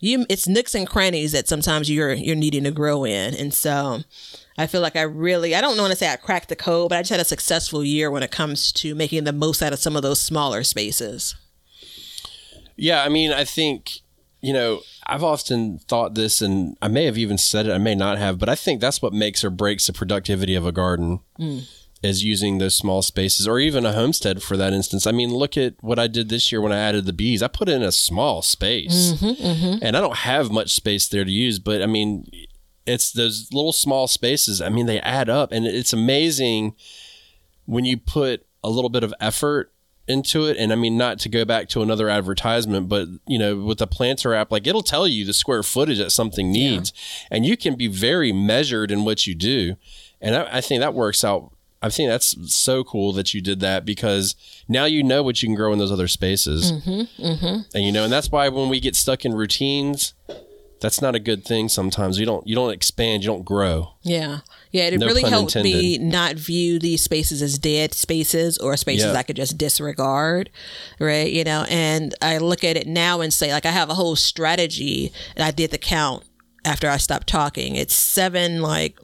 [0.00, 4.00] You, it's nooks and crannies that sometimes you're you're needing to grow in, and so
[4.56, 6.98] I feel like I really, I don't want to say I cracked the code, but
[6.98, 9.78] I just had a successful year when it comes to making the most out of
[9.78, 11.34] some of those smaller spaces.
[12.76, 14.01] Yeah, I mean, I think
[14.42, 17.94] you know, I've often thought this, and I may have even said it, I may
[17.94, 21.20] not have, but I think that's what makes or breaks the productivity of a garden.
[21.38, 21.68] Mm.
[22.02, 25.06] Is using those small spaces, or even a homestead for that instance.
[25.06, 27.44] I mean, look at what I did this year when I added the bees.
[27.44, 29.78] I put in a small space, mm-hmm, mm-hmm.
[29.84, 31.60] and I don't have much space there to use.
[31.60, 32.26] But I mean,
[32.86, 34.60] it's those little small spaces.
[34.60, 36.74] I mean, they add up, and it's amazing
[37.66, 39.71] when you put a little bit of effort
[40.08, 43.56] into it and i mean not to go back to another advertisement but you know
[43.56, 47.28] with the planter app like it'll tell you the square footage that something needs yeah.
[47.36, 49.76] and you can be very measured in what you do
[50.20, 53.60] and I, I, think that works out i think that's so cool that you did
[53.60, 54.34] that because
[54.66, 57.60] now you know what you can grow in those other spaces mm-hmm, mm-hmm.
[57.72, 60.14] and you know and that's why when we get stuck in routines
[60.82, 62.18] that's not a good thing sometimes.
[62.18, 63.94] You don't you don't expand you don't grow.
[64.02, 64.40] Yeah.
[64.72, 65.80] Yeah it no really helped intended.
[65.80, 69.18] me not view these spaces as dead spaces or spaces yeah.
[69.18, 70.50] i could just disregard
[70.98, 71.64] right you know?
[71.68, 75.44] And i look at it now and say like i have a whole strategy and
[75.44, 76.24] i did the count
[76.64, 77.76] after i stopped talking.
[77.76, 78.98] It's seven like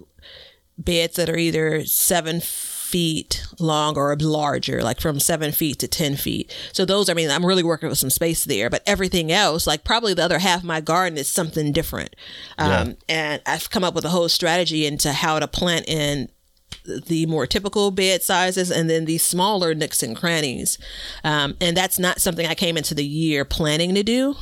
[0.77, 2.41] beds that are either seven
[2.89, 6.55] feet long or larger, like from seven feet to 10 feet.
[6.73, 9.85] So those, I mean, I'm really working with some space there, but everything else, like
[9.85, 12.17] probably the other half of my garden is something different.
[12.57, 12.95] Um, yeah.
[13.09, 16.31] And I've come up with a whole strategy into how to plant in
[16.85, 20.79] the more typical bed sizes and then the smaller nooks and crannies.
[21.23, 24.35] Um, and that's not something I came into the year planning to do.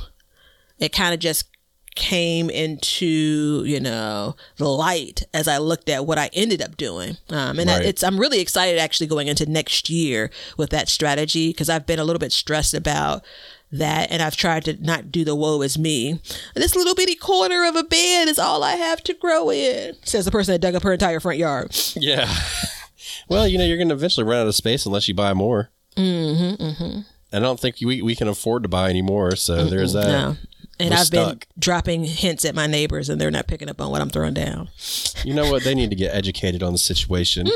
[0.78, 1.48] It kind of just
[1.96, 7.16] came into you know the light as I looked at what I ended up doing.
[7.30, 7.85] Um, and right.
[7.85, 11.98] it's I'm really excited actually going into next year with that strategy because I've been
[11.98, 13.24] a little bit stressed about
[13.72, 16.20] that and I've tried to not do the woe is me.
[16.54, 20.24] This little bitty corner of a bed is all I have to grow in, says
[20.24, 21.76] the person that dug up her entire front yard.
[21.96, 22.32] Yeah.
[23.28, 25.70] well, you know, you're going to eventually run out of space unless you buy more.
[25.96, 27.00] Mm-hmm, mm-hmm.
[27.32, 29.35] I don't think we, we can afford to buy anymore.
[29.35, 30.06] So mm there's that.
[30.06, 30.37] No
[30.78, 31.38] and We're I've stuck.
[31.40, 34.34] been dropping hints at my neighbors, and they're not picking up on what I'm throwing
[34.34, 34.68] down.
[35.24, 35.64] You know what?
[35.64, 37.48] They need to get educated on the situation.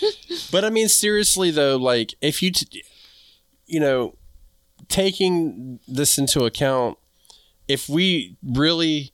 [0.52, 2.84] but I mean, seriously though, like if you, t-
[3.66, 4.16] you know,
[4.88, 6.98] taking this into account,
[7.66, 9.12] if we really,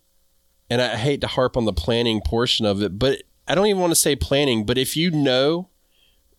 [0.68, 3.81] and I hate to harp on the planning portion of it, but I don't even
[3.81, 5.68] want to say planning, but if you know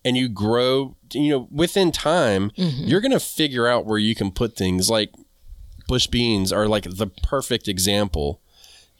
[0.05, 2.83] and you grow, you know, within time, mm-hmm.
[2.83, 4.89] you're going to figure out where you can put things.
[4.89, 5.12] Like
[5.88, 8.39] bush beans are like the perfect example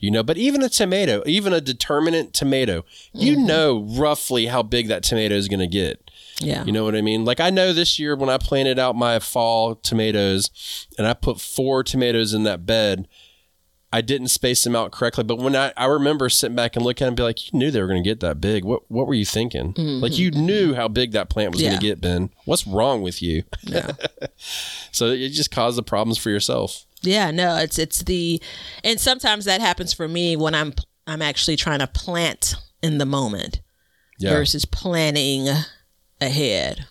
[0.00, 0.22] you know?
[0.22, 3.46] But even a tomato even a determinate tomato you mm-hmm.
[3.46, 6.10] know roughly how big that tomato is going to get.
[6.40, 6.64] Yeah.
[6.64, 7.24] You know what i mean?
[7.24, 11.40] Like i know this year when i planted out my fall tomatoes and i put
[11.40, 13.08] four tomatoes in that bed
[13.94, 15.22] I didn't space them out correctly.
[15.22, 17.56] But when I, I remember sitting back and looking at them and be like, you
[17.56, 18.64] knew they were going to get that big.
[18.64, 19.72] What what were you thinking?
[19.72, 20.02] Mm-hmm.
[20.02, 21.68] Like you knew how big that plant was yeah.
[21.68, 22.30] going to get, Ben.
[22.44, 23.44] What's wrong with you?
[23.62, 23.92] Yeah.
[24.90, 26.86] so it just caused the problems for yourself.
[27.02, 28.42] Yeah, no, it's it's the
[28.82, 30.74] and sometimes that happens for me when I'm
[31.06, 33.60] I'm actually trying to plant in the moment
[34.18, 34.30] yeah.
[34.30, 35.46] versus planning
[36.20, 36.86] ahead.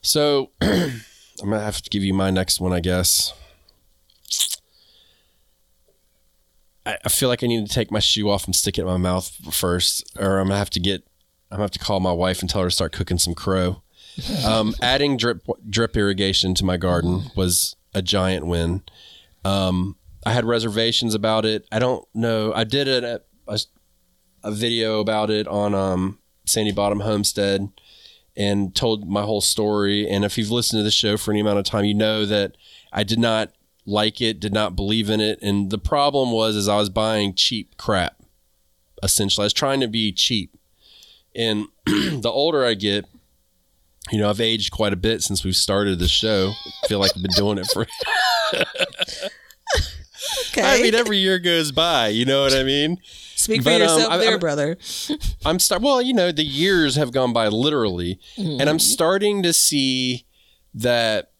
[0.00, 1.02] So I'm
[1.38, 3.34] gonna have to give you my next one, I guess.
[7.04, 8.96] I, feel like I need to take my shoe off and stick it in my
[8.96, 11.06] mouth first, or I'm gonna have to get
[11.50, 13.82] I'm gonna have to call my wife and tell her to start cooking some crow.
[14.44, 18.82] Um, adding drip drip irrigation to my garden was a giant win.
[19.44, 19.96] Um,
[20.26, 21.66] I had reservations about it.
[21.70, 22.52] I don't know.
[22.52, 23.60] I did a, a,
[24.42, 27.68] a video about it on um, Sandy Bottom Homestead
[28.36, 30.08] and told my whole story.
[30.08, 32.56] And if you've listened to the show for any amount of time, you know that
[32.92, 33.52] I did not
[33.88, 35.38] like it, did not believe in it.
[35.40, 38.16] And the problem was is I was buying cheap crap.
[39.02, 40.54] Essentially, I was trying to be cheap.
[41.34, 43.06] And the older I get,
[44.10, 46.52] you know, I've aged quite a bit since we've started the show.
[46.84, 47.86] I feel like I've been doing it for
[50.50, 50.62] Okay.
[50.62, 52.08] I mean, every year goes by.
[52.08, 52.98] You know what I mean?
[53.36, 54.76] Speak for but, um, yourself I- there, I'm- brother.
[55.46, 55.80] I'm start.
[55.80, 60.26] Well, you know, the years have gone by literally, and I'm starting to see
[60.74, 61.30] that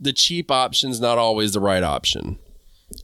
[0.00, 2.38] the cheap option's not always the right option.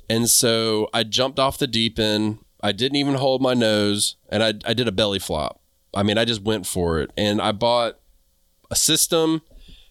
[0.08, 2.38] And so I jumped off the deep end.
[2.62, 5.60] I didn't even hold my nose, and I I did a belly flop.
[5.94, 7.98] I mean, I just went for it, and I bought
[8.70, 9.42] a system.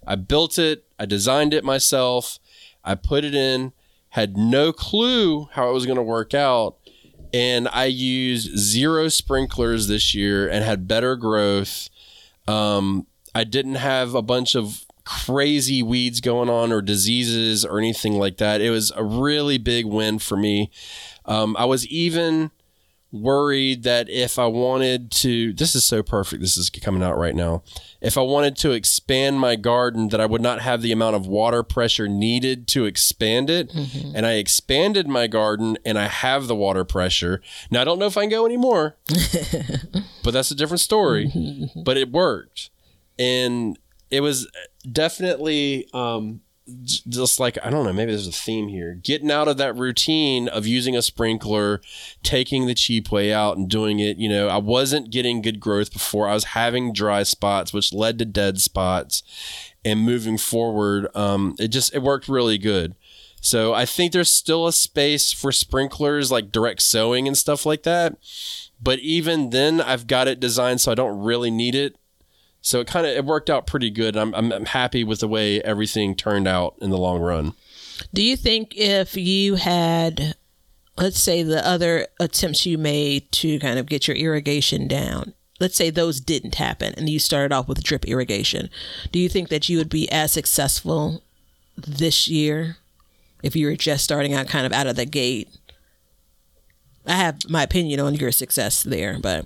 [0.05, 0.85] I built it.
[0.99, 2.39] I designed it myself.
[2.83, 3.71] I put it in.
[4.09, 6.77] Had no clue how it was going to work out
[7.35, 11.89] and I used zero sprinklers this year and had better growth.
[12.47, 18.13] Um, I didn't have a bunch of crazy weeds going on or diseases or anything
[18.13, 18.59] like that.
[18.59, 20.71] It was a really big win for me.
[21.25, 22.51] Um, I was even
[23.11, 26.41] worried that if I wanted to, this is so perfect.
[26.41, 27.63] This is coming out right now.
[28.01, 31.25] If I wanted to expand my garden, that I would not have the amount of
[31.25, 33.71] water pressure needed to expand it.
[34.15, 37.41] And I expanded my garden and I have the water pressure.
[37.71, 38.97] Now, I don't know if I can go anymore,
[40.23, 41.69] but that's a different story.
[41.85, 42.69] but it worked.
[43.17, 44.49] And it was
[44.91, 48.95] definitely um, just like I don't know, maybe there's a theme here.
[48.95, 51.81] Getting out of that routine of using a sprinkler,
[52.23, 54.17] taking the cheap way out and doing it.
[54.17, 56.27] You know, I wasn't getting good growth before.
[56.27, 59.23] I was having dry spots, which led to dead spots.
[59.83, 62.95] And moving forward, um, it just it worked really good.
[63.39, 67.83] So I think there's still a space for sprinklers like direct sowing and stuff like
[67.83, 68.17] that.
[68.81, 71.95] But even then, I've got it designed so I don't really need it.
[72.65, 74.17] So it kind of it worked out pretty good.
[74.17, 77.53] I'm, I'm I'm happy with the way everything turned out in the long run.
[78.11, 80.33] Do you think if you had,
[80.97, 85.75] let's say, the other attempts you made to kind of get your irrigation down, let's
[85.75, 88.71] say those didn't happen and you started off with drip irrigation,
[89.11, 91.21] do you think that you would be as successful
[91.77, 92.77] this year
[93.43, 95.49] if you were just starting out kind of out of the gate?
[97.05, 99.45] I have my opinion on your success there, but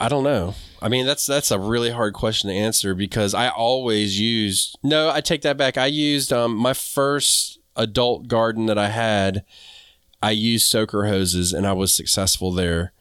[0.00, 0.54] I don't know.
[0.82, 4.78] I mean, that's that's a really hard question to answer because I always used.
[4.82, 5.76] No, I take that back.
[5.76, 9.44] I used um, my first adult garden that I had.
[10.22, 12.92] I used soaker hoses and I was successful there.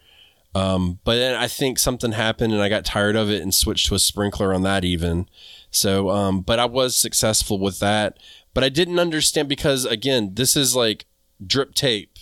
[0.56, 3.88] Um, but then I think something happened and I got tired of it and switched
[3.88, 5.30] to a sprinkler on that even.
[5.70, 8.18] So, um, but I was successful with that.
[8.54, 11.06] But I didn't understand because again, this is like
[11.46, 12.18] drip tape.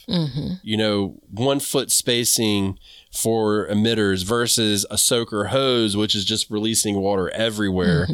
[0.61, 2.77] You know, one foot spacing
[3.17, 8.07] for emitters versus a soaker hose, which is just releasing water everywhere.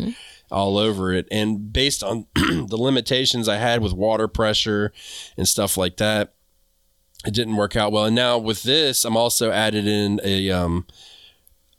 [0.50, 1.28] All over it.
[1.32, 4.94] And based on the limitations I had with water pressure
[5.36, 6.36] and stuff like that,
[7.26, 8.06] it didn't work out well.
[8.06, 10.86] And now with this, I'm also added in a um,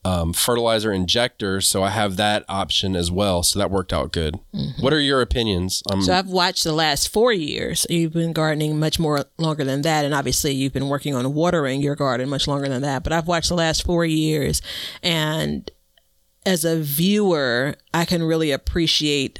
[0.04, 3.42] um, fertilizer injector, so I have that option as well.
[3.42, 4.38] So that worked out good.
[4.80, 5.82] What are your opinions?
[5.90, 7.86] Um, So I've watched the last four years.
[7.88, 11.80] You've been gardening much more longer than that, and obviously you've been working on watering
[11.80, 13.02] your garden much longer than that.
[13.02, 14.60] But I've watched the last four years,
[15.02, 15.70] and
[16.46, 19.38] as a viewer, I can really appreciate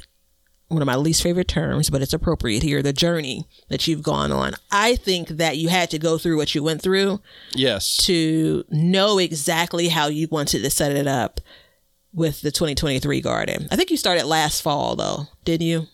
[0.67, 4.31] one of my least favorite terms, but it's appropriate here the journey that you've gone
[4.31, 4.53] on.
[4.71, 7.21] I think that you had to go through what you went through
[7.53, 7.97] yes.
[8.05, 11.39] to know exactly how you wanted to set it up
[12.13, 13.67] with the 2023 garden.
[13.71, 15.87] I think you started last fall, though, didn't you?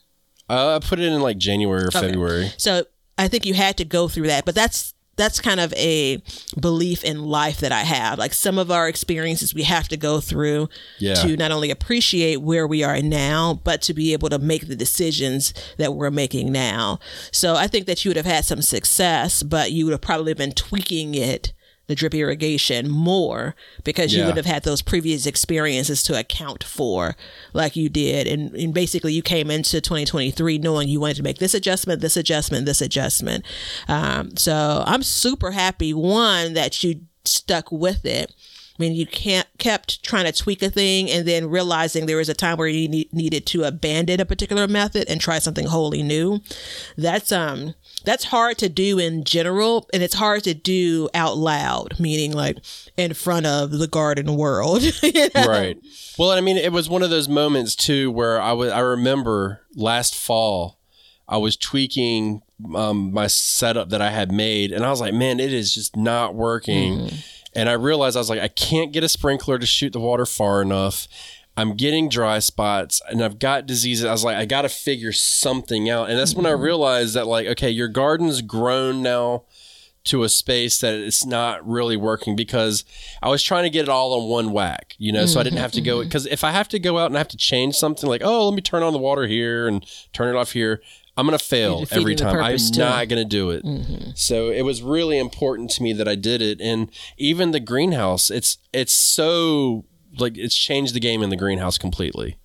[0.49, 2.51] Uh, I put it in like January or February.
[2.57, 2.85] So
[3.17, 6.21] I think you had to go through that, but that's that's kind of a
[6.59, 8.17] belief in life that I have.
[8.17, 10.69] Like some of our experiences we have to go through
[10.99, 11.15] Yeah.
[11.15, 14.75] to not only appreciate where we are now, but to be able to make the
[14.75, 16.99] decisions that we're making now.
[17.31, 20.33] So I think that you would have had some success, but you would have probably
[20.33, 21.53] been tweaking it
[21.91, 27.15] the drip irrigation more because you would have had those previous experiences to account for
[27.53, 28.27] like you did.
[28.27, 32.15] And, and basically you came into 2023 knowing you wanted to make this adjustment this
[32.15, 33.45] adjustment this adjustment.
[33.87, 38.33] Um, so i'm super happy one that you stuck with it.
[38.79, 42.29] I mean, you can't kept trying to tweak a thing and then realizing there was
[42.29, 46.01] a time where you need, needed to abandon a particular method and try something wholly
[46.01, 46.41] new.
[46.97, 51.99] That's um that's hard to do in general, and it's hard to do out loud,
[51.99, 52.57] meaning like
[52.97, 54.81] in front of the garden world.
[55.03, 55.45] you know?
[55.45, 55.77] Right.
[56.17, 58.71] Well, I mean, it was one of those moments too where I was.
[58.71, 60.79] I remember last fall,
[61.27, 62.41] I was tweaking
[62.75, 65.95] um, my setup that I had made, and I was like, "Man, it is just
[65.95, 67.09] not working."
[67.53, 70.25] And I realized I was like, I can't get a sprinkler to shoot the water
[70.25, 71.07] far enough.
[71.57, 74.05] I'm getting dry spots and I've got diseases.
[74.05, 76.09] I was like, I got to figure something out.
[76.09, 79.43] And that's when I realized that, like, okay, your garden's grown now
[80.03, 82.83] to a space that it's not really working because
[83.21, 85.59] I was trying to get it all on one whack, you know, so I didn't
[85.59, 86.03] have to go.
[86.03, 88.49] Because if I have to go out and I have to change something, like, oh,
[88.49, 90.81] let me turn on the water here and turn it off here,
[91.17, 92.35] I'm going to fail every time.
[92.37, 92.79] I'm too.
[92.79, 93.63] not going to do it.
[94.17, 96.59] So it was really important to me that I did it.
[96.61, 99.85] And even the greenhouse, it's it's so
[100.17, 102.37] like it's changed the game in the greenhouse completely.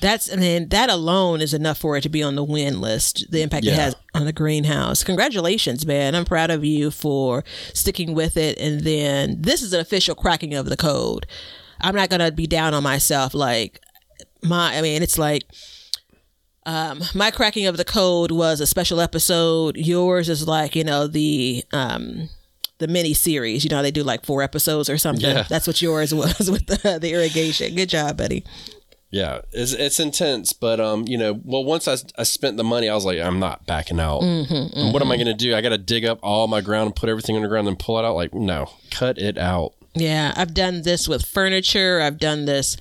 [0.00, 3.30] That's I mean that alone is enough for it to be on the win list.
[3.30, 5.02] The impact it has on the greenhouse.
[5.02, 6.14] Congratulations, man!
[6.14, 7.44] I'm proud of you for
[7.74, 8.58] sticking with it.
[8.58, 11.26] And then this is an official cracking of the code.
[11.80, 13.34] I'm not gonna be down on myself.
[13.34, 13.80] Like
[14.42, 15.44] my, I mean, it's like
[16.64, 19.76] um, my cracking of the code was a special episode.
[19.76, 22.28] Yours is like you know the um
[22.78, 23.64] the mini series.
[23.64, 25.28] You know they do like four episodes or something.
[25.30, 25.44] Yeah.
[25.48, 27.74] That's what yours was with the, the irrigation.
[27.74, 28.44] Good job, buddy.
[29.10, 32.90] Yeah, it's it's intense, but um, you know, well, once I, I spent the money,
[32.90, 34.20] I was like, I'm not backing out.
[34.20, 35.54] And what am I going to do?
[35.54, 38.04] I got to dig up all my ground and put everything underground and pull it
[38.04, 38.16] out.
[38.16, 39.72] Like, no, cut it out.
[39.94, 42.00] Yeah, I've done this with furniture.
[42.02, 42.76] I've done this.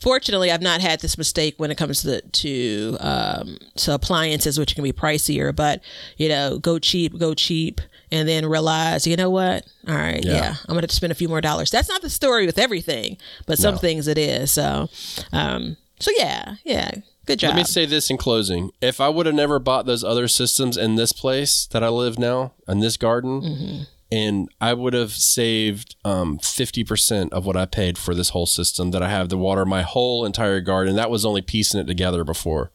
[0.00, 4.74] Fortunately, I've not had this mistake when it comes to to um, to appliances, which
[4.74, 5.54] can be pricier.
[5.54, 5.82] But
[6.16, 7.80] you know, go cheap, go cheap,
[8.10, 9.66] and then realize, you know what?
[9.86, 10.54] All right, yeah, Yeah.
[10.68, 11.70] I'm going to spend a few more dollars.
[11.70, 13.80] That's not the story with everything, but some No.
[13.80, 14.50] things it is.
[14.50, 14.88] So,
[15.32, 16.90] um, so yeah, yeah,
[17.26, 17.50] good job.
[17.50, 20.76] Let me say this in closing: if I would have never bought those other systems
[20.78, 25.96] in this place that I live now, in this garden, and I would have saved
[26.04, 29.36] um, fifty percent of what I paid for this whole system that I have to
[29.36, 30.96] water my whole entire garden.
[30.96, 32.70] That was only piecing it together before.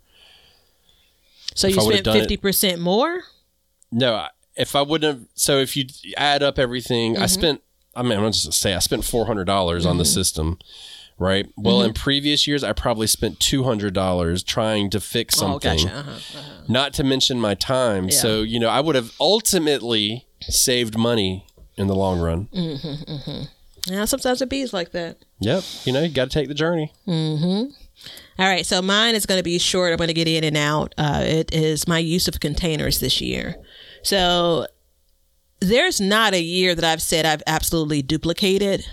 [1.53, 3.21] so if you spent fifty percent more.
[3.91, 5.85] No, if I wouldn't have, so if you
[6.17, 7.61] add up everything, I spent.
[7.95, 10.59] I mean, I'm just gonna just say I spent four hundred dollars on the system,
[11.17, 11.47] right?
[11.55, 15.85] Well, in previous years, I probably spent two hundred dollars trying to fix Oh, something.
[15.87, 15.95] gotcha.
[15.99, 16.41] Uh-huh.
[16.67, 18.11] Not to mention my time.
[18.11, 21.45] So you know, I would have ultimately saved money
[21.77, 22.47] in the long run.
[22.53, 23.93] Mm-hmm, mm-hmm.
[23.93, 25.17] Yeah, sometimes it bees like that.
[25.39, 25.63] Yep.
[25.83, 26.91] You know, you got to take the journey.
[27.07, 27.71] Mm-hmm.
[28.37, 29.91] All right, so mine is going to be short.
[29.91, 30.93] I'm going to get in and out.
[30.97, 33.55] Uh, it is my use of containers this year.
[34.03, 34.67] So
[35.61, 38.85] there's not a year that I've said I've absolutely duplicated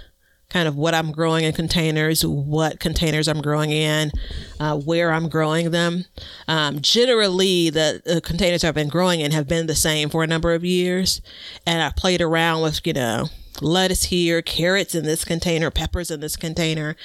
[0.53, 4.11] kind of what I'm growing in containers, what containers I'm growing in,
[4.61, 6.05] uh, where I'm growing them.
[6.47, 10.27] Um, generally, the, the containers I've been growing in have been the same for a
[10.27, 11.23] number of years.
[11.67, 13.29] And I've played around with, you know,
[13.63, 16.97] lettuce here, carrots in this container, peppers in this container.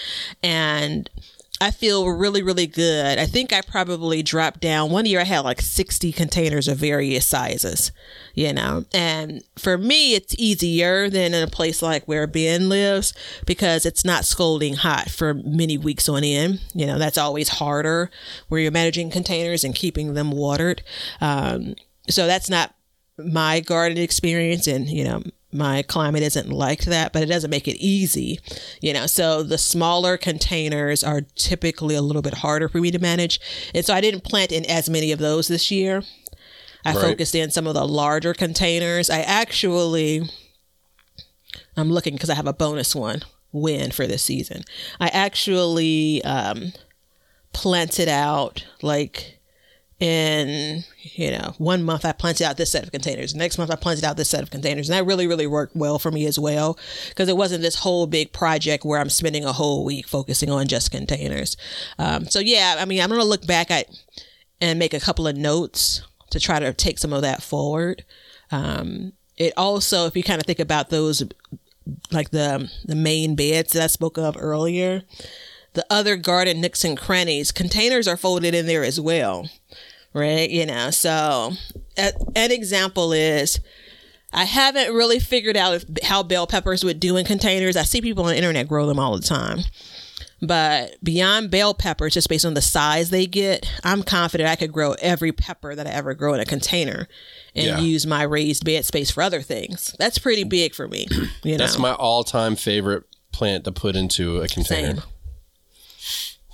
[0.43, 1.09] And
[1.59, 3.17] I feel really, really good.
[3.17, 4.91] I think I probably dropped down.
[4.91, 7.91] One year I had like 60 containers of various sizes,
[8.35, 8.85] you know.
[8.93, 13.13] And for me, it's easier than in a place like where Ben lives
[13.45, 16.61] because it's not scalding hot for many weeks on end.
[16.75, 18.11] You know, that's always harder
[18.49, 20.83] where you're managing containers and keeping them watered.
[21.21, 21.75] Um,
[22.07, 22.75] so that's not
[23.17, 27.67] my garden experience and you know my climate isn't like that but it doesn't make
[27.67, 28.39] it easy
[28.81, 29.07] you know?
[29.07, 33.39] So the smaller containers are typically a little bit harder for me to manage.
[33.73, 36.03] And so i didn't plant in as many of those this year.
[36.85, 37.01] I Right.
[37.01, 39.09] focused in some of the larger containers.
[39.09, 40.29] I actually
[41.75, 43.21] i'm looking because i have a bonus one
[43.53, 44.63] win for this season.
[44.99, 46.73] I actually um
[47.53, 49.36] planted out like
[49.99, 53.33] in you know one month i planted out this set of containers.
[53.33, 54.89] Next month i planted out this set of containers.
[54.89, 56.77] And that really really worked well for me as well
[57.09, 60.67] because it wasn't this whole big project where i'm spending a whole week focusing on
[60.67, 61.57] just containers.
[61.97, 63.87] Um, so yeah i mean i'm gonna look back at
[64.61, 68.03] and make a couple of notes to try to take some of that forward.
[68.51, 71.23] Um, it also if you kind of think about those
[72.11, 75.03] like the the main beds that i spoke of earlier
[75.73, 79.49] the other garden nooks and crannies containers are folded in there as well
[80.17, 81.51] right you know so
[81.97, 83.59] a, an example is
[84.33, 88.01] i haven't really figured out if, how bell peppers would do in containers i see
[88.01, 89.59] people on the internet grow them all the time
[90.41, 94.71] but beyond bell peppers just based on the size they get i'm confident i could
[94.71, 97.07] grow every pepper that i ever grow in a container
[97.55, 97.79] and Yeah.
[97.79, 101.07] use my raised bed space for other things that's pretty big for me
[101.43, 104.95] you know That's my all-time favorite plant to put into a container.
[105.01, 105.03] Same.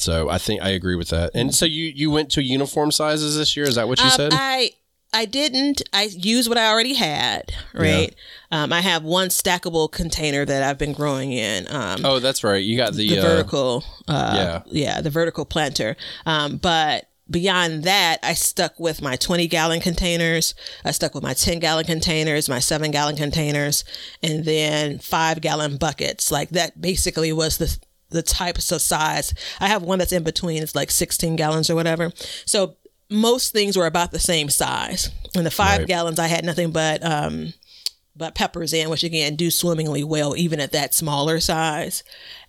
[0.03, 1.31] So I think I agree with that.
[1.33, 3.67] And so you you went to uniform sizes this year?
[3.67, 4.31] Is that what you Um, said?
[4.35, 4.71] I
[5.13, 5.81] I didn't.
[5.93, 7.53] I used what I already had.
[7.73, 8.13] Right.
[8.51, 11.67] Um, I have one stackable container that I've been growing in.
[11.69, 12.63] Um, oh, that's right.
[12.63, 13.83] You got the, the uh, vertical.
[14.07, 14.61] Uh, yeah.
[14.65, 15.95] yeah, the vertical planter.
[16.25, 20.55] Um, but beyond that, I stuck with my 20 gallon containers.
[20.83, 23.83] I stuck with my 10 gallon containers, my seven gallon containers,
[24.23, 26.31] and then five gallon buckets.
[26.31, 27.77] Like that basically was the
[28.13, 29.33] the types of size.
[29.59, 30.63] I have one that's in between.
[30.63, 32.11] It's like 16 gallons or whatever.
[32.45, 32.77] So
[33.09, 35.09] most things were about the same size.
[35.35, 35.87] And the five Right.
[35.87, 37.53] gallons, I had nothing but um,
[38.15, 42.03] but peppers in, which again do swimmingly well even at that smaller size.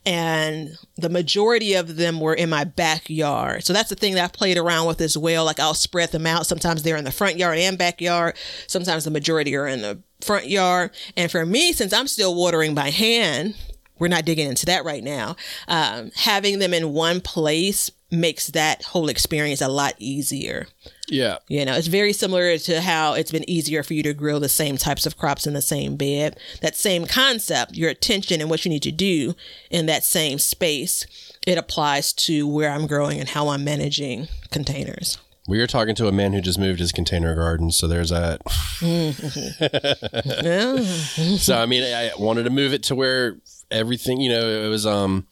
[0.06, 3.64] And the majority of them were in my backyard.
[3.64, 5.46] So that's the thing that I've played around with as well.
[5.46, 6.46] Like I'll spread them out.
[6.46, 8.36] Sometimes they're in the front yard and backyard.
[8.66, 10.90] Sometimes the majority are in the front yard.
[11.16, 13.54] And for me, since I'm still watering by hand,
[13.98, 15.36] we're not digging into that right now.
[15.68, 20.66] Um, having them in one place makes that whole experience a lot easier.
[21.08, 21.38] yeah.
[21.48, 24.48] You know, it's very similar to how it's been easier for you to grow the
[24.48, 26.38] same types of crops in the same bed.
[26.60, 29.34] That same concept, your attention and what you need to do
[29.70, 31.06] in that same space,
[31.46, 35.18] it applies to where I'm growing and how I'm managing containers.
[35.46, 38.40] We are talking to a man who just moved his container garden, so there's that.
[40.42, 40.80] Yeah.
[41.36, 43.36] so I mean, I wanted to move it to where
[43.74, 44.86] everything, you know, it was.
[44.86, 45.26] Um,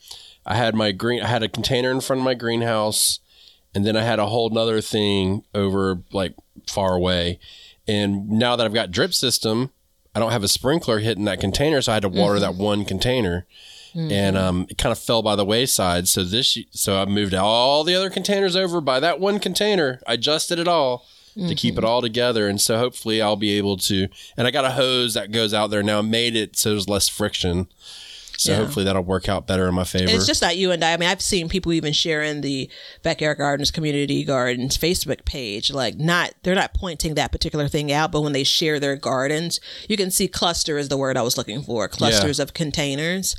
[0.44, 3.20] I had my green, I had a container in front of my greenhouse,
[3.74, 6.34] and then I had a whole nother thing over like
[6.68, 7.38] far away.
[7.86, 9.70] And now that I've got drip system,
[10.14, 12.84] I don't have a sprinkler hitting that container, so I had to water that one
[12.84, 13.46] container.
[14.10, 16.08] And um, it kind of fell by the wayside.
[16.08, 20.00] So this, so I moved all the other containers over by that one container.
[20.06, 21.06] I adjusted it all
[21.48, 22.48] to keep it all together.
[22.48, 24.08] And so hopefully I'll be able to.
[24.36, 26.00] And I got a hose that goes out there now.
[26.02, 27.68] Made it so there's less friction.
[28.38, 28.58] So Yeah.
[28.58, 30.04] hopefully that'll work out better in my favor.
[30.04, 30.94] And it's just not you and I.
[30.94, 32.68] I mean, I've seen people even sharing the
[33.02, 35.70] Backyard Gardens Community Gardens Facebook page.
[35.72, 39.60] Like, not they're not pointing that particular thing out, but when they share their gardens,
[39.88, 41.88] you can see cluster is the word I was looking for.
[41.88, 43.36] Clusters of containers,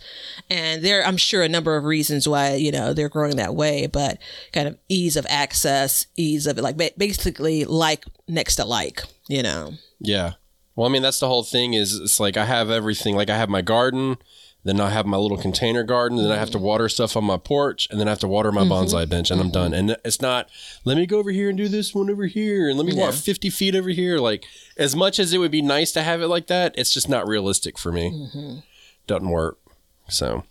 [0.49, 3.87] and there I'm sure a number of reasons why you know they're growing that way,
[3.87, 4.17] but
[4.51, 9.73] kind of ease of access, ease of like basically like next to like, you know.
[9.99, 10.33] Yeah.
[10.75, 13.15] Well, I mean, that's the whole thing is it's like I have everything.
[13.15, 14.17] Like I have my garden,
[14.63, 15.43] then I have my little mm-hmm.
[15.43, 18.19] container garden, then I have to water stuff on my porch, and then I have
[18.19, 18.71] to water my mm-hmm.
[18.71, 19.53] bonsai bench, and I'm mm-hmm.
[19.53, 19.73] done.
[19.73, 20.49] And it's not,
[20.85, 23.13] let me go over here and do this one over here, and let me walk
[23.13, 24.17] 50 feet over here.
[24.17, 24.45] Like,
[24.77, 27.27] as much as it would be nice to have it like that, it's just not
[27.27, 28.61] realistic for me.
[29.07, 29.59] Doesn't work.
[30.09, 30.43] So,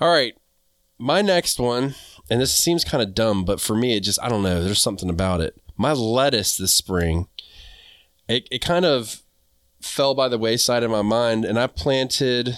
[0.00, 0.36] all right.
[0.98, 1.94] My next one,
[2.28, 4.82] and this seems kind of dumb, but for me, it just, I don't know, there's
[4.82, 5.56] something about it.
[5.78, 7.26] My lettuce this spring
[8.30, 9.22] it, it kind of
[9.82, 12.56] fell by the wayside in my mind and i planted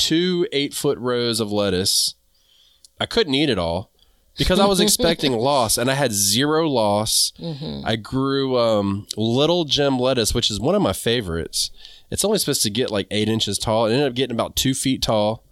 [0.00, 2.14] two eight foot rows of lettuce.
[2.98, 3.90] I couldn't eat it all
[4.36, 7.32] because i was expecting loss and i had zero loss.
[7.84, 11.70] I grew um, little gem lettuce which is one of my favorites.
[12.10, 13.86] It's only supposed to get like eight inches tall.
[13.86, 15.44] It ended up getting about two feet tall.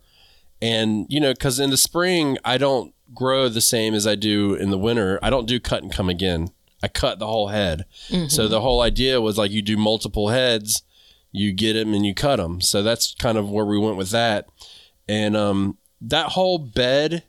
[0.61, 4.55] And you know because in the spring i don't grow the same as i do
[4.55, 5.19] in the winter.
[5.23, 6.51] I don't do cut and come again.
[6.83, 7.85] I cut the whole head.
[8.29, 10.83] So the whole idea was like you do multiple heads
[11.33, 14.11] you get them and you cut them so that's kind of where we went with
[14.11, 14.47] that
[15.09, 17.25] and um that whole bed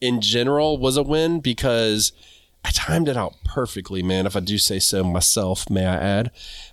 [0.00, 2.12] in general was a win because
[2.64, 4.26] I timed it out perfectly, man.
[4.26, 6.30] If I do say so myself, may I add.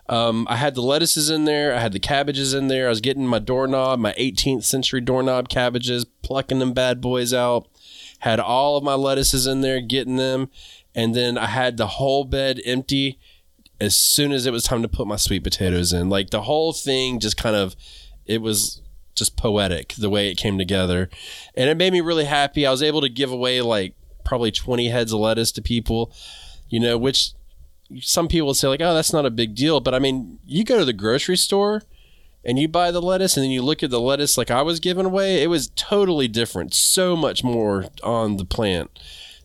[0.08, 1.76] Um, I had the lettuces in there.
[1.76, 2.86] I had the cabbages in there.
[2.86, 7.68] I was getting my doorknob, my 18th century doorknob cabbages, plucking them bad boys out.
[8.20, 10.50] Had all of my lettuces in there, getting them.
[10.96, 13.20] And then I had the whole bed empty
[13.82, 16.08] as soon as it was time to put my sweet potatoes in.
[16.08, 17.76] Like the whole thing just kind of,
[18.28, 18.80] it was
[19.16, 21.10] just poetic the way it came together.
[21.56, 22.66] And it made me really happy.
[22.66, 26.14] I was able to give away like probably 20 heads of lettuce to people,
[26.70, 27.32] you know, which
[28.02, 29.80] some people say like, oh, that's not a big deal.
[29.80, 31.82] But I mean, you go to the grocery store
[32.46, 34.80] and you buy the lettuce and then you look at the lettuce like I was
[34.80, 36.76] giving away, it was totally different.
[36.76, 38.92] So much more on the plant.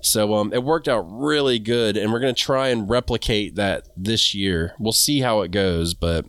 [0.07, 4.35] So um, it worked out really good, and we're gonna try and replicate that this
[4.35, 4.75] year.
[4.79, 6.25] We'll see how it goes, but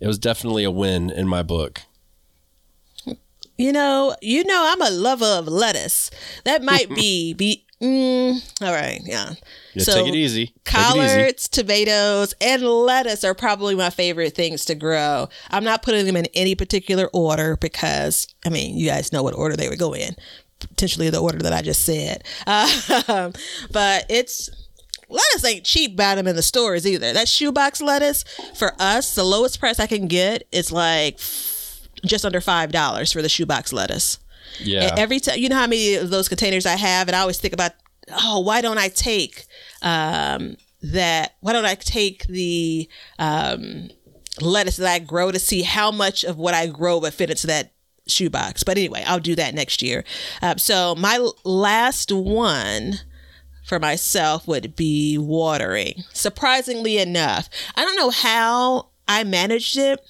[0.00, 1.82] it was definitely a win in my book.
[3.58, 6.10] You know, you know, I'm a lover of lettuce.
[6.44, 7.62] That might be be.
[7.82, 9.34] Mm, all right, yeah.
[9.74, 10.46] Yeah, take it easy.
[10.46, 10.96] Take it easy.
[10.96, 15.28] Collards, tomatoes, and lettuce are probably my favorite things to grow.
[15.50, 19.34] I'm not putting them in any particular order because, I mean, you guys know what
[19.34, 20.16] order they would go in.
[20.60, 22.24] Potentially the order that I just said.
[22.46, 23.32] Um,
[23.70, 24.50] but it's
[25.08, 27.12] lettuce ain't cheap buying them in the stores either.
[27.12, 31.18] That shoebox lettuce for us, the lowest price I can get is like
[32.04, 34.18] just under five dollars for the shoebox lettuce.
[34.60, 34.88] Yeah.
[34.88, 37.38] And every time, you know how many of those containers I have, and I always
[37.38, 37.72] think about,
[38.10, 39.44] oh, why don't I take
[39.82, 41.34] um, that?
[41.40, 42.88] Why don't I take the
[43.18, 43.90] um,
[44.40, 47.46] lettuce that I grow to see how much of what I grow would fit into
[47.48, 47.72] that
[48.06, 48.62] shoebox?
[48.64, 50.04] But anyway, I'll do that next year.
[50.42, 52.94] Uh, so my last one
[53.64, 56.04] for myself would be watering.
[56.12, 60.00] Surprisingly enough, I don't know how I managed it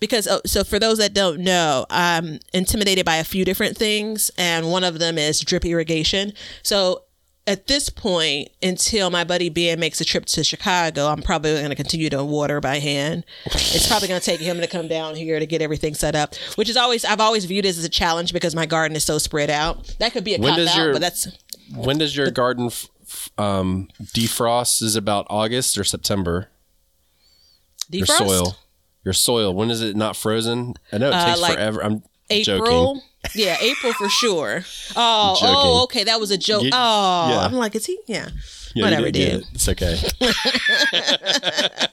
[0.00, 4.30] because oh, so for those that don't know i'm intimidated by a few different things
[4.36, 6.32] and one of them is drip irrigation
[6.62, 7.02] so
[7.46, 11.68] at this point until my buddy ben makes a trip to chicago i'm probably going
[11.68, 15.14] to continue to water by hand it's probably going to take him to come down
[15.14, 18.32] here to get everything set up which is always i've always viewed as a challenge
[18.32, 20.92] because my garden is so spread out that could be a When cop out your-
[20.92, 21.28] but that's
[21.74, 22.88] when does your garden f-
[23.38, 24.82] um, defrost?
[24.82, 26.48] Is about August or September?
[27.90, 28.56] Your soil.
[29.04, 29.54] Your soil.
[29.54, 30.74] When is it not frozen?
[30.92, 31.82] I know it takes like forever.
[31.82, 32.94] I'm April.
[32.94, 33.02] joking.
[33.34, 34.64] Yeah, April for sure.
[34.98, 36.62] Oh, oh, okay, that was a joke.
[36.62, 37.40] You- oh, yeah.
[37.40, 37.98] I'm like, is he?
[38.06, 38.28] Yeah.
[38.74, 39.40] Yeah, Whatever, did dude.
[39.42, 39.46] it.
[39.54, 39.98] It's okay.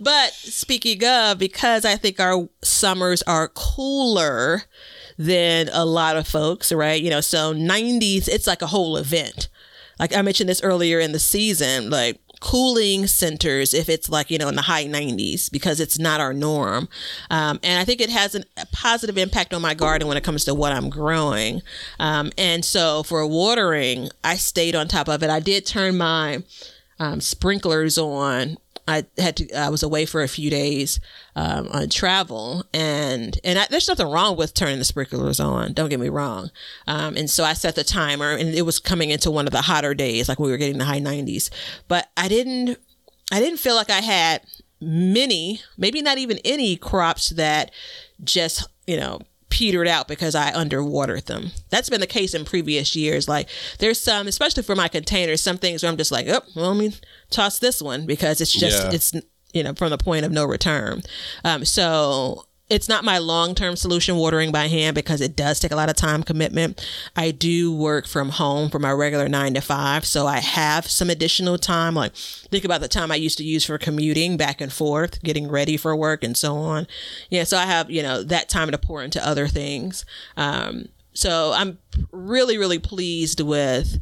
[0.00, 4.62] But speaking of, because I think our summers are cooler
[5.18, 7.02] than a lot of folks, right?
[7.02, 9.48] You know, so 90s, it's like a whole event.
[9.98, 14.38] Like I mentioned this earlier in the season, like cooling centers if it's like you
[14.38, 16.88] know in the high 90s because it's not our norm
[17.30, 20.24] um, and i think it has an, a positive impact on my garden when it
[20.24, 21.62] comes to what i'm growing
[21.98, 26.42] um, and so for watering i stayed on top of it i did turn my
[26.98, 28.56] um, sprinklers on.
[28.88, 29.52] I had to.
[29.52, 30.98] I was away for a few days
[31.36, 35.74] um, on travel, and and I, there's nothing wrong with turning the sprinklers on.
[35.74, 36.50] Don't get me wrong.
[36.86, 39.60] Um, and so I set the timer, and it was coming into one of the
[39.60, 41.50] hotter days, like we were getting the high 90s.
[41.86, 42.78] But I didn't.
[43.30, 44.40] I didn't feel like I had
[44.80, 47.70] many, maybe not even any crops that
[48.24, 49.20] just you know
[49.50, 51.50] petered out because I underwatered them.
[51.70, 53.28] That's been the case in previous years.
[53.28, 56.74] Like there's some, especially for my containers, some things where I'm just like, oh, well,
[56.74, 56.94] let me
[57.30, 58.90] toss this one because it's just Yeah.
[58.92, 59.12] it's
[59.54, 61.02] you know from the point of no return.
[61.44, 65.72] Um, so it's not my long term solution watering by hand because it does take
[65.72, 66.86] a lot of time commitment.
[67.16, 71.08] I do work from home for my regular nine to five, so I have some
[71.08, 71.94] additional time.
[71.94, 75.48] Like think about the time I used to use for commuting back and forth, getting
[75.48, 76.86] ready for work, and so on.
[77.30, 80.04] Yeah, so I have you know that time to pour into other things.
[80.36, 81.78] Um, so I'm
[82.12, 84.00] really really pleased with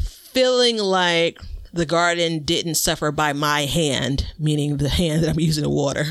[0.00, 1.38] feeling like
[1.72, 6.04] the garden didn't suffer by my hand, meaning the hand that I'm using to water.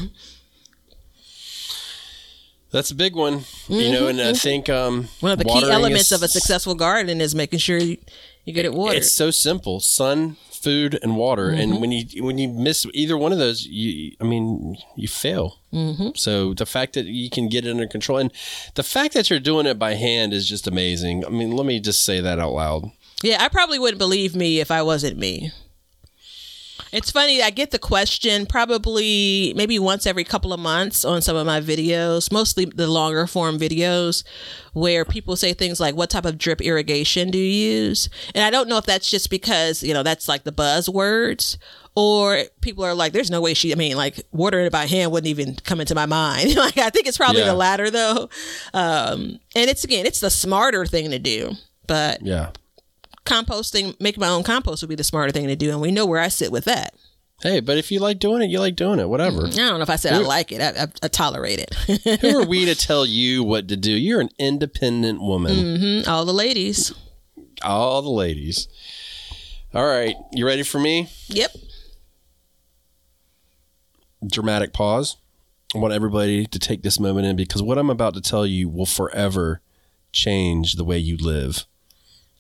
[2.72, 5.26] That's a big one, you know, and I think um, Mm-hmm.
[5.26, 7.98] One of the key elements is- of a successful garden is making sure you,
[8.46, 8.98] you get it watered.
[8.98, 11.50] It's so simple: sun, food, and water.
[11.50, 11.60] Mm-hmm.
[11.60, 15.60] And when you when you miss either one of those, you I mean, you fail.
[15.74, 16.10] Mm-hmm.
[16.16, 18.32] So the fact that you can get it under control, and
[18.76, 21.26] the fact that you're doing it by hand is just amazing.
[21.26, 22.92] I mean, let me just say that out loud.
[23.22, 25.52] Yeah, I probably wouldn't believe me if I wasn't me.
[26.92, 31.36] It's funny, I get the question probably maybe once every couple of months on some
[31.38, 34.24] of my videos, mostly the longer form videos,
[34.74, 38.10] where people say things like, What type of drip irrigation do you use?
[38.36, 41.58] And I don't know if that's just because, you know, that's like the buzzwords.
[41.94, 45.12] Or people are like, there's no way she, I mean, like, watering it by hand
[45.12, 46.56] wouldn't even come into my mind.
[46.56, 47.48] like, I think it's probably Yeah.
[47.48, 48.30] the latter, though.
[48.74, 51.52] Um, and it's, again, it's the smarter thing to do.
[51.88, 52.52] But Yeah.
[53.26, 56.06] Composting, making my own compost would be the smarter thing to do, and we know
[56.06, 56.94] where I sit with that.
[57.42, 59.10] Hey, but if you like doing it, you like doing it.
[59.10, 59.48] Whatever.
[59.48, 60.62] I don't know if I said I like it.
[60.62, 62.20] I, I, I tolerate it.
[62.22, 63.92] Who are we to tell you what to do?
[63.92, 65.56] You're an independent woman.
[65.56, 66.94] Mhm, All the ladies.
[67.64, 68.68] All the ladies.
[69.74, 71.10] All right, you ready for me?
[71.30, 71.52] Yep.
[74.28, 75.18] dramatic pause.
[75.74, 78.68] I want everybody to take this moment in because what I'm about to tell you
[78.70, 79.62] will forever
[80.12, 81.66] change the way you live.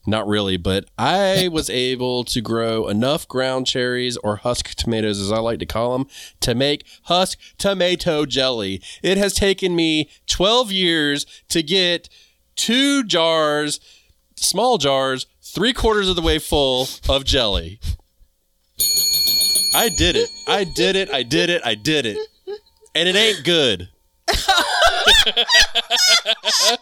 [0.08, 5.32] Not really, but I was able to grow enough ground cherries or husk tomatoes, as
[5.32, 6.08] I like to call them,
[6.39, 8.82] to make husk tomato jelly.
[9.04, 12.10] It has taken me 12 years to get
[12.56, 13.80] two jars,
[14.36, 17.80] small jars, three quarters of the way full of jelly.
[19.76, 20.32] I did it.
[20.47, 21.12] I did it.
[21.12, 21.62] I did it.
[21.64, 22.18] I did it.
[22.95, 23.89] And it ain't good.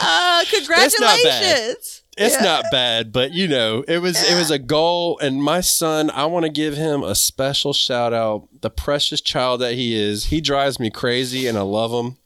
[0.00, 2.02] Uh, congratulations.
[2.16, 6.10] It's not bad, but you know, it was it was a goal and my son,
[6.10, 8.48] I want to give him a special shout out.
[8.60, 10.26] The precious child that he is.
[10.26, 12.18] He drives me crazy and I love him.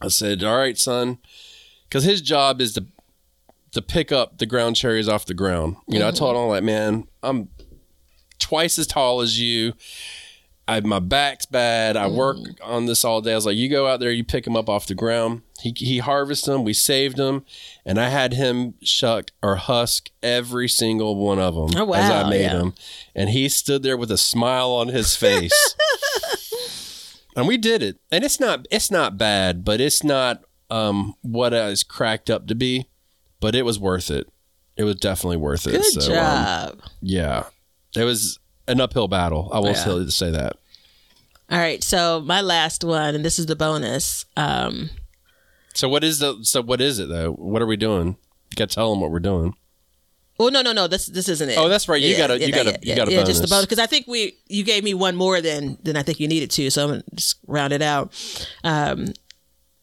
[0.00, 1.18] I said, "All right, son."
[1.90, 2.84] Cuz his job is to
[3.72, 5.76] to pick up the ground cherries off the ground.
[5.88, 7.48] You know, I told him like, "Man, I'm
[8.38, 9.72] twice as tall as you."
[10.66, 11.94] I, my back's bad.
[11.96, 13.32] I work on this all day.
[13.32, 15.42] I was like, you go out there, you pick them up off the ground.
[15.60, 16.64] He, he harvested them.
[16.64, 17.44] We saved them.
[17.84, 22.22] And I had him shuck or husk every single one of them Oh, as I
[22.22, 22.54] wow, made yeah.
[22.54, 22.74] them.
[23.14, 25.76] And he stood there with a smile on his face.
[27.36, 27.98] and we did it.
[28.10, 32.46] And it's not, it's not bad, but it's not um, what I was cracked up
[32.46, 32.88] to be.
[33.40, 34.28] But it was worth it.
[34.76, 35.72] It was definitely worth it.
[35.72, 36.80] Good So, um, job.
[37.02, 37.44] yeah.
[37.94, 39.48] It was an uphill battle.
[39.52, 39.84] I will Yeah.
[39.84, 40.56] say, say that.
[41.50, 41.82] All right.
[41.84, 44.24] So my last one, and this is the bonus.
[44.36, 44.90] Um,
[45.74, 47.32] So what is the so what is it though?
[47.32, 48.08] What are we doing?
[48.50, 49.54] You got to tell them what we're doing.
[50.38, 50.86] well, no, no, no.
[50.86, 51.58] This this isn't it.
[51.58, 52.00] Oh, that's right.
[52.00, 53.50] You got a- you got a- you got to yeah, just the bonus.
[53.50, 56.28] bonus because I think we you gave me one more than than I think you
[56.28, 56.70] needed to.
[56.70, 58.12] So I'm gonna just round it out.
[58.64, 59.12] Um,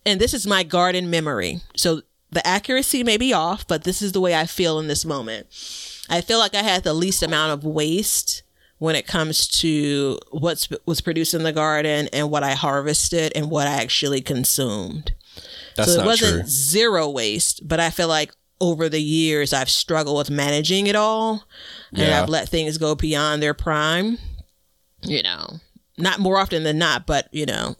[0.05, 1.61] and this is my garden memory.
[1.75, 2.01] So
[2.31, 5.47] the accuracy may be off, but this is the way I feel in this moment.
[6.09, 8.41] I feel like I had the least amount of waste
[8.81, 13.51] when it comes to what's was produced in the garden and what I harvested and
[13.51, 15.13] what I actually consumed.
[15.75, 16.49] That's so it wasn't true.
[16.49, 21.43] zero waste, but I feel like over the years I've struggled with managing it all
[21.91, 22.23] and Yeah.
[22.23, 24.17] I've let things go beyond their prime.
[25.03, 25.59] You know,
[25.99, 27.75] not more often than not, but you know,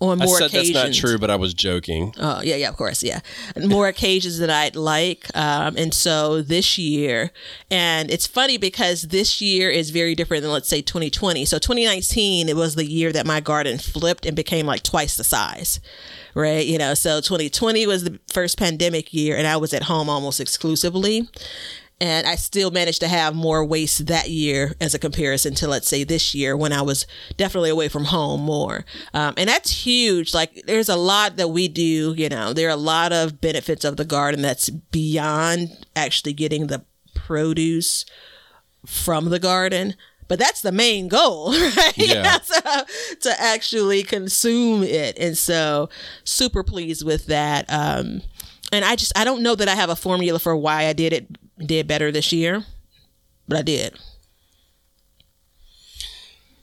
[0.00, 0.74] on I more said occasions.
[0.74, 2.14] that's not true, but I was joking.
[2.18, 3.20] Oh yeah, yeah, of course, yeah.
[3.62, 7.30] More occasions than I'd like, um, and so this year,
[7.70, 11.44] and it's funny because this year is very different than let's say 2020.
[11.44, 15.24] So 2019, it was the year that my garden flipped and became like twice the
[15.24, 15.80] size,
[16.34, 16.66] right?
[16.66, 20.40] You know, so 2020 was the first pandemic year, and I was at home almost
[20.40, 21.28] exclusively.
[22.00, 25.88] And I still managed to have more waste that year as a comparison to, let's
[25.88, 28.86] say, this year when I was definitely away from home more.
[29.12, 30.32] Um, and that's huge.
[30.32, 33.84] Like, there's a lot that we do, you know, there are a lot of benefits
[33.84, 36.84] of the garden that's beyond actually getting the
[37.14, 38.06] produce
[38.86, 39.94] from the garden.
[40.26, 41.92] But that's the main goal, right?
[41.96, 42.38] Yeah.
[42.42, 42.60] so,
[43.20, 45.18] to actually consume it.
[45.18, 45.88] And so,
[46.24, 47.66] super pleased with that.
[47.68, 48.22] Um,
[48.72, 51.12] and I just, I don't know that I have a formula for why I did
[51.12, 51.26] it,
[51.64, 52.64] did better this year,
[53.48, 53.98] but I did.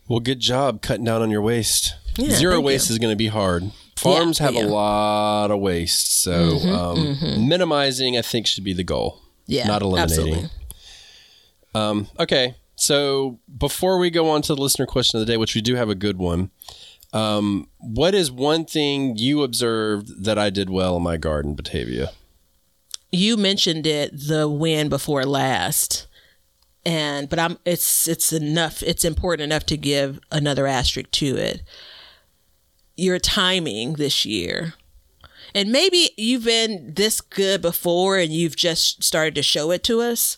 [0.08, 1.96] Well, good job cutting down on your waste.
[2.18, 2.94] Yeah, Zero waste you.
[2.94, 3.72] is going to be hard.
[3.98, 4.62] Farms have yeah.
[4.62, 9.22] Mm-hmm, a lot of waste, so um, minimizing, I think, should be the goal.
[9.48, 9.66] Yeah.
[9.68, 10.50] not eliminating.
[11.74, 15.56] Um, okay, so before we go on to the listener question of the day, which
[15.56, 16.52] we do have a good one,
[17.14, 22.12] um, what is one thing you observed that I did well in my garden, Batavia?
[23.12, 26.08] You mentioned it the win before last.
[26.86, 31.64] And but I'm it's it's enough it's important enough to give another asterisk to it.
[32.96, 34.74] Your timing this year.
[35.54, 40.02] And maybe you've been this good before and you've just started to show it to
[40.02, 40.38] us.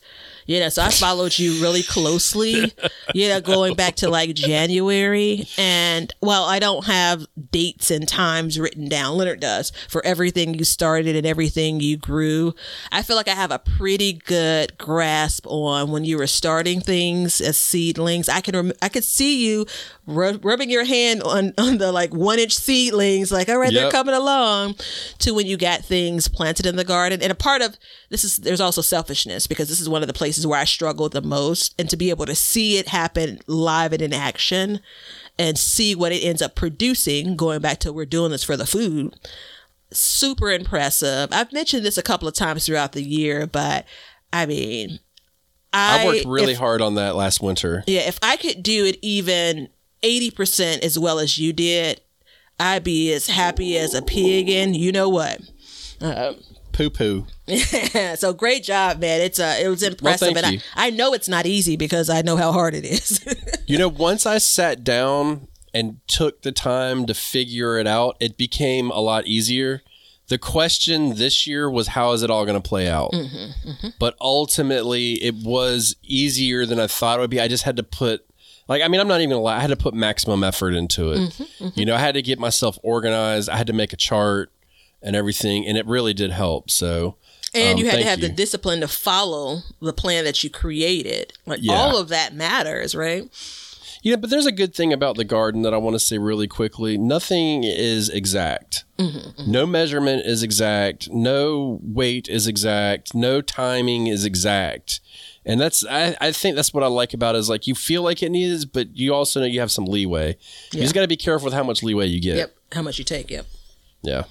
[0.50, 2.74] Know, so I followed you really closely,
[3.14, 5.48] yeah, going back to like January.
[5.60, 10.66] And well, I don't have dates and times written down, Leonard does for everything you
[10.66, 12.56] started and everything you grew.
[12.92, 17.42] I feel like I have a pretty good grasp on when you were starting things
[17.42, 18.28] as seedlings.
[18.28, 19.68] I can, rem- I could see you
[20.08, 23.92] rub- rubbing your hand on, on the like one inch seedlings, like, all right, they're
[23.92, 24.76] coming along
[25.20, 27.22] to when you got things planted in the garden.
[27.22, 27.78] And a part of
[28.10, 31.10] this is there's also selfishness because this is one of the places where I struggle
[31.10, 31.74] the most.
[31.80, 34.80] And to be able to see it happen live and in action
[35.38, 38.66] and see what it ends up producing, going back to we're doing this for the
[38.66, 39.16] food,
[39.92, 41.30] super impressive.
[41.32, 43.86] I've mentioned this a couple of times throughout the year, but
[44.34, 45.00] I mean,
[45.72, 47.84] I, I worked really if- hard on that last winter.
[47.88, 49.70] yeah, if I could do it even
[50.04, 52.02] 80% as well as you did,
[52.60, 55.40] I'd be as happy as a pig and you know what.
[56.02, 56.36] Um,
[56.80, 57.26] Poo poo.
[58.16, 59.20] so great job, man.
[59.20, 60.60] It's uh it was impressive thank and you.
[60.76, 63.20] I, I know it's not easy because I know how hard it is.
[63.68, 68.36] You know, once I sat down and took the time to figure it out, it
[68.36, 69.84] became a lot easier.
[70.30, 73.12] The question this year was how is it all going to play out?
[73.12, 73.88] Mm-hmm, mm-hmm.
[74.00, 77.40] But ultimately, it was easier than I thought it would be.
[77.40, 78.26] I just had to put,
[78.68, 80.74] like, I mean, I'm not even going to lie, I had to put maximum effort
[80.74, 81.20] into it.
[81.20, 84.52] Mm-hmm, you know, I had to get myself organized, I had to make a chart
[85.02, 86.70] and everything, and it really did help.
[86.70, 87.16] So,
[87.54, 88.28] and um, you had to have you.
[88.28, 91.34] the discipline to follow the plan that you created.
[91.46, 91.74] Like Yeah.
[91.74, 93.24] all of that matters, right?
[94.02, 96.48] Yeah, but there's a good thing about the garden that I want to say really
[96.48, 96.98] quickly.
[96.98, 98.86] Nothing is exact.
[99.46, 101.10] No measurement is exact.
[101.10, 103.14] No weight is exact.
[103.16, 105.00] No timing is exact.
[105.46, 108.02] And that's I, I think that's what I like about it is like you feel
[108.04, 110.38] like it is, but you also know you have some leeway.
[110.74, 112.38] You just got to be careful with how much leeway you get.
[112.38, 112.56] Yep.
[112.74, 113.46] How much you take, yep.
[114.02, 114.24] Yeah.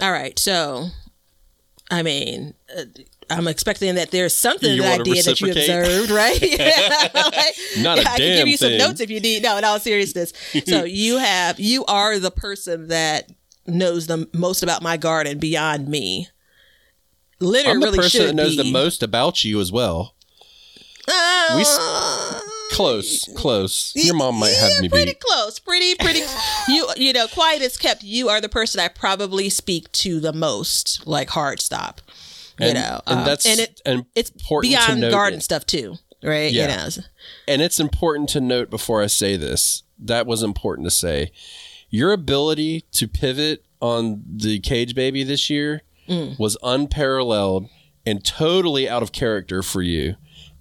[0.00, 0.38] All right.
[0.38, 0.88] So
[1.90, 2.82] I mean, uh,
[3.30, 6.40] I'm expecting that there's something You that I did that you observed, right?
[7.14, 9.42] Like, Not a I can give you some notes if you need.
[9.42, 10.32] No, in all seriousness.
[10.66, 13.30] so you have, you are the person that
[13.66, 16.28] knows the most about my garden beyond me.
[17.40, 18.62] Literally, I'm the person that knows be.
[18.62, 20.14] the most about you as well.
[21.08, 21.64] Uh, We
[22.72, 23.92] Close, close.
[23.94, 25.20] Your mom might have yeah, me pretty beat.
[25.20, 26.20] close, pretty pretty.
[26.68, 28.02] you you know, quiet is kept.
[28.02, 32.00] You are the person I probably speak to the most, like hard stop.
[32.60, 35.42] You And, know, and um, that's and it and it's important beyond garden it.
[35.42, 36.50] stuff too, right?
[36.52, 36.62] Yeah.
[36.62, 36.88] You know,
[37.48, 39.82] And it's important to note before I say this.
[39.98, 41.32] That was important to say.
[41.88, 46.38] Your ability to pivot on the cage baby this year Mm.
[46.38, 47.68] was unparalleled
[48.06, 50.14] and totally out of character for you.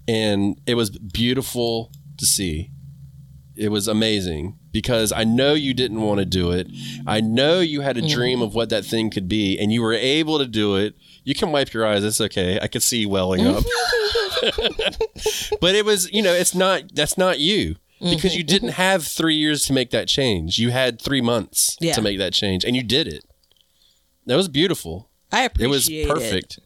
[0.08, 2.72] And it was beautiful to see.
[3.56, 6.68] It was amazing because I know you didn't want to do it.
[7.08, 8.10] I know you had a Mm.
[8.10, 10.94] dream of what that thing could be, and you were able to do it.
[11.24, 12.04] You can wipe your eyes.
[12.04, 12.60] It's okay.
[12.62, 13.64] I could see you welling up.
[15.62, 18.48] but it was, you know, it's not, that's not you because you Mm-hmm.
[18.54, 20.60] didn't have three years to make that change.
[20.60, 21.94] You had three months Yeah.
[21.94, 23.24] to make that change, and you did it.
[24.26, 25.10] That was beautiful.
[25.32, 26.60] I appreciate It It was perfect.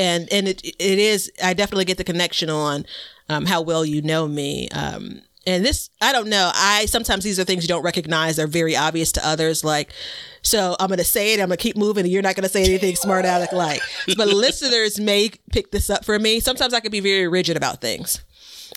[0.00, 1.30] And and it it is.
[1.42, 2.86] I definitely get the connection on
[3.28, 4.68] um, how well you know me.
[4.70, 6.50] Um, and this, I don't know.
[6.54, 8.36] I sometimes these are things you don't recognize.
[8.36, 9.64] They're very obvious to others.
[9.64, 9.92] Like,
[10.42, 11.40] so I'm to say it.
[11.40, 13.80] I'm to keep moving, and you're not to say anything smart aleck like.
[14.16, 16.40] But listeners may pick this up for me.
[16.40, 18.20] Sometimes I can be very rigid about things.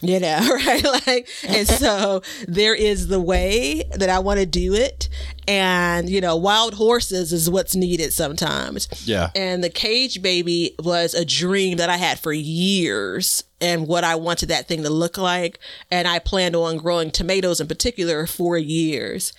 [0.03, 0.83] You know, right?
[1.07, 5.07] Like, and so there is the way that I want to do it.
[5.47, 8.89] And, you know, wild horses is what's needed sometimes.
[9.05, 9.29] Yeah.
[9.33, 14.15] And the cage baby was a dream that I had for years and what I
[14.15, 15.57] wanted that thing to look like.
[15.89, 19.31] And I planned on growing tomatoes in particular for years.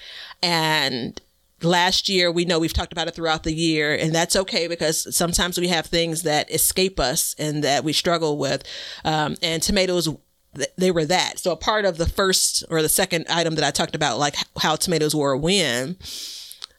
[0.42, 1.20] And
[1.64, 5.14] last year, we know we've talked about it throughout the year, and that's okay because
[5.16, 8.62] sometimes we have things that escape us and that we struggle with.
[9.04, 10.08] Um, and tomatoes,
[10.56, 11.38] th- they were that.
[11.38, 14.36] So a part of the first or the second item that I talked about, like
[14.58, 15.96] how tomatoes were a win,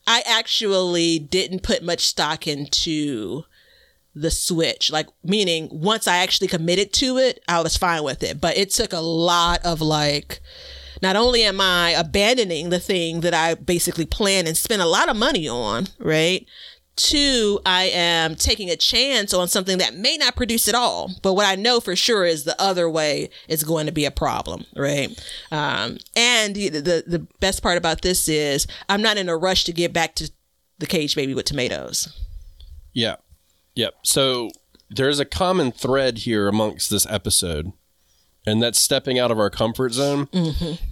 [0.08, 3.44] I actually didn't put much stock into
[4.14, 4.92] the switch.
[4.92, 8.40] Like, meaning once I actually committed to it, I was fine with it.
[8.40, 10.40] But it took a lot of like,
[11.02, 15.10] not only am I abandoning the thing that I basically planned and spent a lot
[15.10, 16.46] of money on, right?
[16.96, 21.12] Two, I am taking a chance on something that may not produce at all.
[21.22, 24.12] But what I know for sure is the other way is going to be a
[24.12, 25.10] problem, right?
[25.52, 29.66] Um, and the, the the best part about this is I'm not in a rush
[29.66, 30.32] to get back to
[30.80, 32.08] the cage baby with tomatoes.
[32.94, 33.16] Yeah.
[33.76, 33.96] Yep.
[34.04, 34.50] So
[34.90, 37.74] there's a common thread here amongst this episode,
[38.46, 40.30] and that's stepping out of our comfort zone.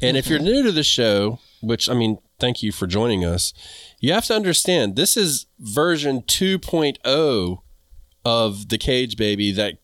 [0.01, 3.53] And if you're new to the show, which I mean, thank you for joining us,
[4.01, 7.57] you have to understand this is version 2.0
[8.25, 9.75] of the cage baby that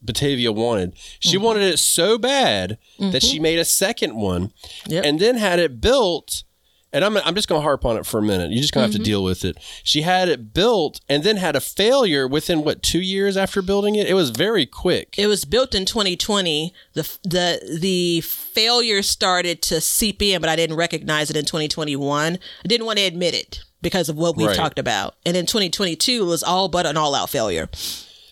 [0.00, 0.94] Batavia wanted.
[1.20, 1.44] She mm-hmm.
[1.44, 3.18] wanted it so bad that mm-hmm.
[3.18, 4.52] she made a second one
[4.86, 5.04] Yep.
[5.04, 6.44] and then had it built.
[6.92, 8.50] And I'm, I'm just going to harp on it for a minute.
[8.50, 9.04] You're just going to have to mm-hmm.
[9.04, 9.58] deal with it.
[9.82, 13.94] She had it built and then had a failure within what, two years after building
[13.94, 14.08] it?
[14.08, 15.14] It was very quick.
[15.18, 16.72] It was built in 2020.
[16.94, 22.34] The the the failure started to seep in, but I didn't recognize it in 2021.
[22.64, 24.56] I didn't want to admit it because of what we've Right.
[24.56, 25.14] talked about.
[25.26, 27.68] And in 2022 it was all but an all out failure.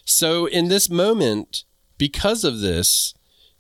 [0.05, 1.65] So in this moment,
[1.99, 3.15] because of this,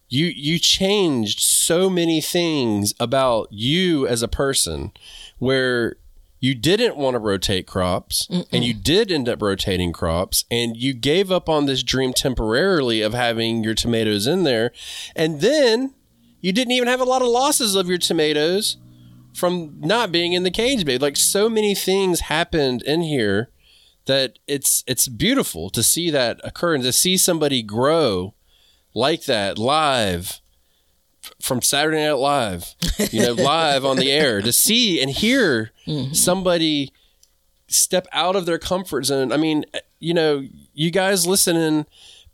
[0.09, 4.93] you you changed so many things about you as a person
[5.39, 5.97] where
[6.39, 10.93] you didn't want to rotate crops and you did end up rotating crops and you
[10.93, 14.71] gave up on this dream temporarily of having your tomatoes in there.
[15.17, 15.95] And then
[16.41, 18.77] you didn't even have a lot of losses of your tomatoes
[19.35, 21.03] from not being in the cage babe.
[21.03, 23.51] Like so many things happened in here
[24.05, 28.35] that it's it's beautiful to see that occur and to see somebody grow
[28.97, 30.41] like that live
[31.41, 32.75] from Saturday Night Live,
[33.11, 36.15] you know, live on the air to see and hear mm-hmm.
[36.15, 36.93] somebody
[37.69, 39.33] step out of their comfort zone.
[39.33, 39.67] I mean,
[39.99, 41.85] you know, you guys listening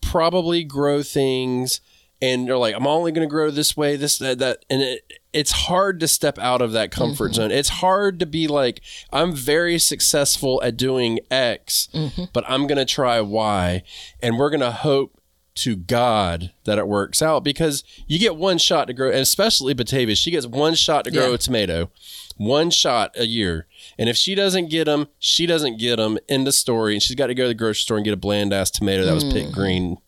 [0.00, 1.80] probably grow things
[2.20, 4.64] and you're like, I'm only going to grow this way, this, that, that.
[4.70, 7.42] And it, it's hard to step out of that comfort mm-hmm.
[7.42, 7.50] zone.
[7.50, 8.82] It's hard to be like,
[9.12, 12.24] I'm very successful at doing X, mm-hmm.
[12.32, 13.82] but I'm going to try Y.
[14.22, 15.18] And we're going to hope
[15.54, 19.74] to God that it works out because you get one shot to grow, and especially
[19.74, 21.34] Batavia, she gets one shot to grow Yeah.
[21.34, 21.90] a tomato,
[22.36, 23.66] one shot a year.
[23.98, 26.18] And if she doesn't get them, she doesn't get them.
[26.28, 26.94] End the story.
[26.94, 29.04] And she's got to go to the grocery store and get a bland ass tomato
[29.04, 29.54] that was picked hmm.
[29.54, 29.98] green.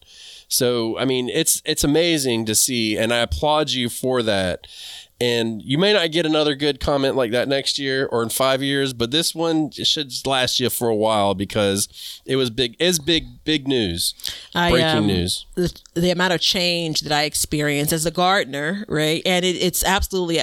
[0.48, 4.66] So I mean, it's it's amazing to see, and I applaud you for that.
[5.20, 8.62] And you may not get another good comment like that next year or in five
[8.62, 12.74] years, but this one should last you for a while because it was big.
[12.80, 14.14] It's big, big news.
[14.54, 15.46] I, Breaking um, news.
[15.54, 19.22] the, the amount of change that I experienced as a gardener, right?
[19.24, 20.40] And it, it's absolutely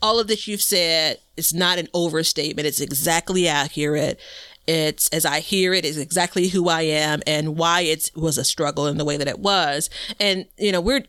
[0.00, 2.66] all of this you've said is not an overstatement.
[2.66, 4.20] It's exactly accurate.
[4.66, 8.44] It's as I hear it is exactly who I am and why it was a
[8.44, 9.90] struggle in the way that it was.
[10.20, 11.04] And you know, we're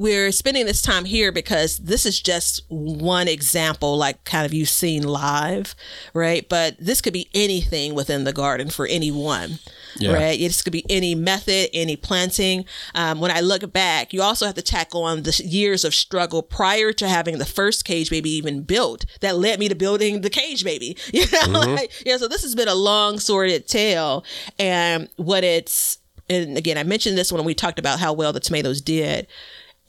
[0.00, 4.70] we're spending this time here because this is just one example, like kind of you've
[4.70, 5.74] seen live,
[6.14, 6.48] right?
[6.48, 9.58] But this could be anything within the garden for anyone,
[9.98, 10.12] Yeah.
[10.14, 10.38] right?
[10.38, 12.64] This could be any method, any planting.
[12.94, 16.42] Um, when I look back, you also have to tackle on the years of struggle
[16.42, 20.30] prior to having the first cage baby even built that led me to building the
[20.30, 20.96] cage baby.
[21.12, 22.16] You know, like, yeah.
[22.16, 24.24] So this has been a long, sordid tale,
[24.58, 25.98] and what it's
[26.30, 29.26] and again, I mentioned this when we talked about how well the tomatoes did.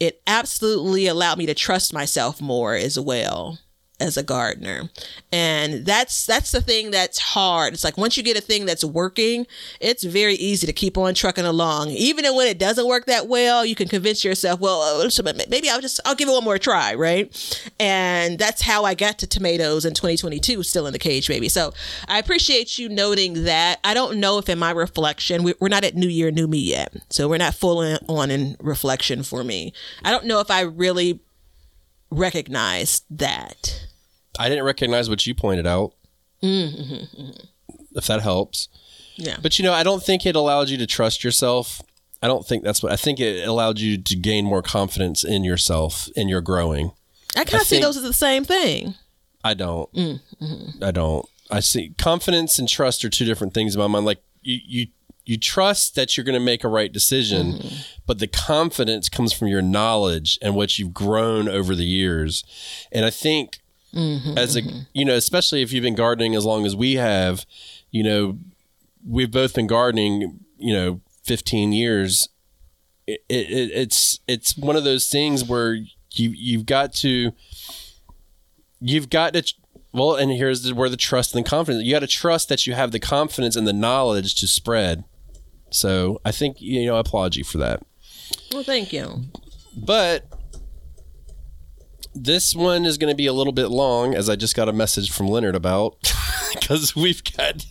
[0.01, 3.59] It absolutely allowed me to trust myself more as well
[4.01, 4.89] as a gardener.
[5.31, 7.73] And that's that's the thing that's hard.
[7.73, 9.47] It's like once you get a thing that's working,
[9.79, 11.89] it's very easy to keep on trucking along.
[11.91, 15.81] Even when it doesn't work that well, you can convince yourself, well, uh, maybe I'll
[15.81, 17.31] just I'll give it one more try, right?
[17.79, 21.47] And that's how I got to tomatoes in 2022 still in the cage baby.
[21.47, 21.73] So,
[22.07, 23.79] I appreciate you noting that.
[23.83, 26.57] I don't know if in my reflection, we- we're not at new year new me
[26.59, 26.93] yet.
[27.09, 27.79] So, we're not full
[28.09, 29.73] on in reflection for me.
[30.03, 31.19] I don't know if I really
[32.09, 33.87] recognized that.
[34.41, 35.93] I didn't recognize what you pointed out.
[37.93, 38.69] If that helps.
[39.15, 39.37] Yeah.
[39.39, 41.81] But you know, I don't think it allowed you to trust yourself.
[42.23, 45.43] I don't think that's what I think it allowed you to gain more confidence in
[45.43, 46.91] yourself and your growing.
[47.35, 48.95] I kind of see those as the same thing.
[49.43, 49.91] I don't.
[49.93, 50.83] Mm, mm-hmm.
[50.83, 51.25] I don't.
[51.49, 54.05] I see confidence and trust are two different things in my mind.
[54.05, 54.87] Like you, you,
[55.25, 57.75] you trust that you're going to make a right decision, mm-hmm.
[58.05, 62.43] but the confidence comes from your knowledge and what you've grown over the years.
[62.91, 63.60] And I think
[63.93, 64.79] Mm-hmm, as a, mm-hmm.
[64.93, 67.45] you know, especially if you've been gardening as long as we have,
[67.91, 68.39] you know,
[69.05, 72.29] we've both been gardening, you know, 15 years.
[73.07, 75.89] It, it, it's, it's one of those things where you,
[76.29, 77.33] you've got to,
[78.79, 79.43] you've got to
[79.93, 82.65] well and here's the, where the trust and the confidence you got to trust that
[82.65, 85.03] you have the confidence and the knowledge to spread
[85.69, 87.81] so i think you know i applaud you for that
[88.53, 89.23] Well, thank you.
[89.75, 90.25] but
[92.13, 94.73] this one is going to be a little bit long as i just got a
[94.73, 95.95] message from leonard about
[96.53, 97.65] because we've got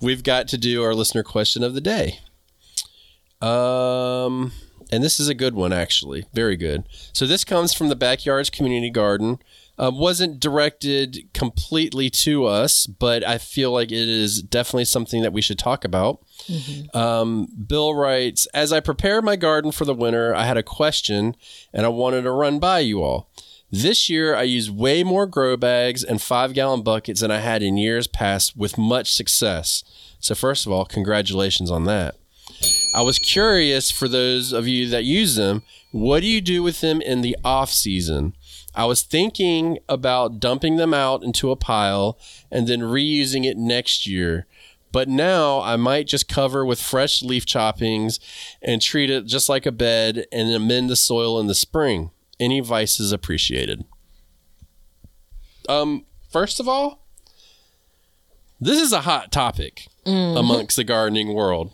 [0.00, 2.20] we've got to do our listener question of the day.
[3.40, 4.52] Um
[4.92, 6.24] and this is a good one actually.
[6.32, 6.84] Very good.
[7.12, 9.38] So this comes from the backyards community garden.
[9.76, 15.32] Uh, wasn't directed completely to us but i feel like it is definitely something that
[15.32, 16.20] we should talk about.
[16.94, 21.34] Um, Bill writes, As I prepared my garden for the winter, I had a question
[21.72, 23.28] and I wanted to run by you all.
[23.76, 27.60] This year, I used way more grow bags and five gallon buckets than I had
[27.60, 29.82] in years past with much success.
[30.20, 32.14] So, first of all, congratulations on that.
[32.94, 36.82] I was curious for those of you that use them, what do you do with
[36.82, 38.36] them in the off season?
[38.76, 42.16] I was thinking about dumping them out into a pile
[42.52, 44.46] and then reusing it next year.
[44.92, 48.20] But now I might just cover with fresh leaf choppings
[48.62, 52.12] and treat it just like a bed and amend the soil in the spring.
[52.40, 53.84] Any advice is appreciated.
[55.68, 57.06] Um, first of all,
[58.60, 61.72] this is a hot topic amongst the gardening world,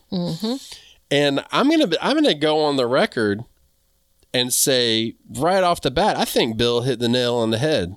[1.11, 3.45] and I'm gonna I'm gonna go on the record
[4.33, 7.97] and say right off the bat, I think Bill hit the nail on the head.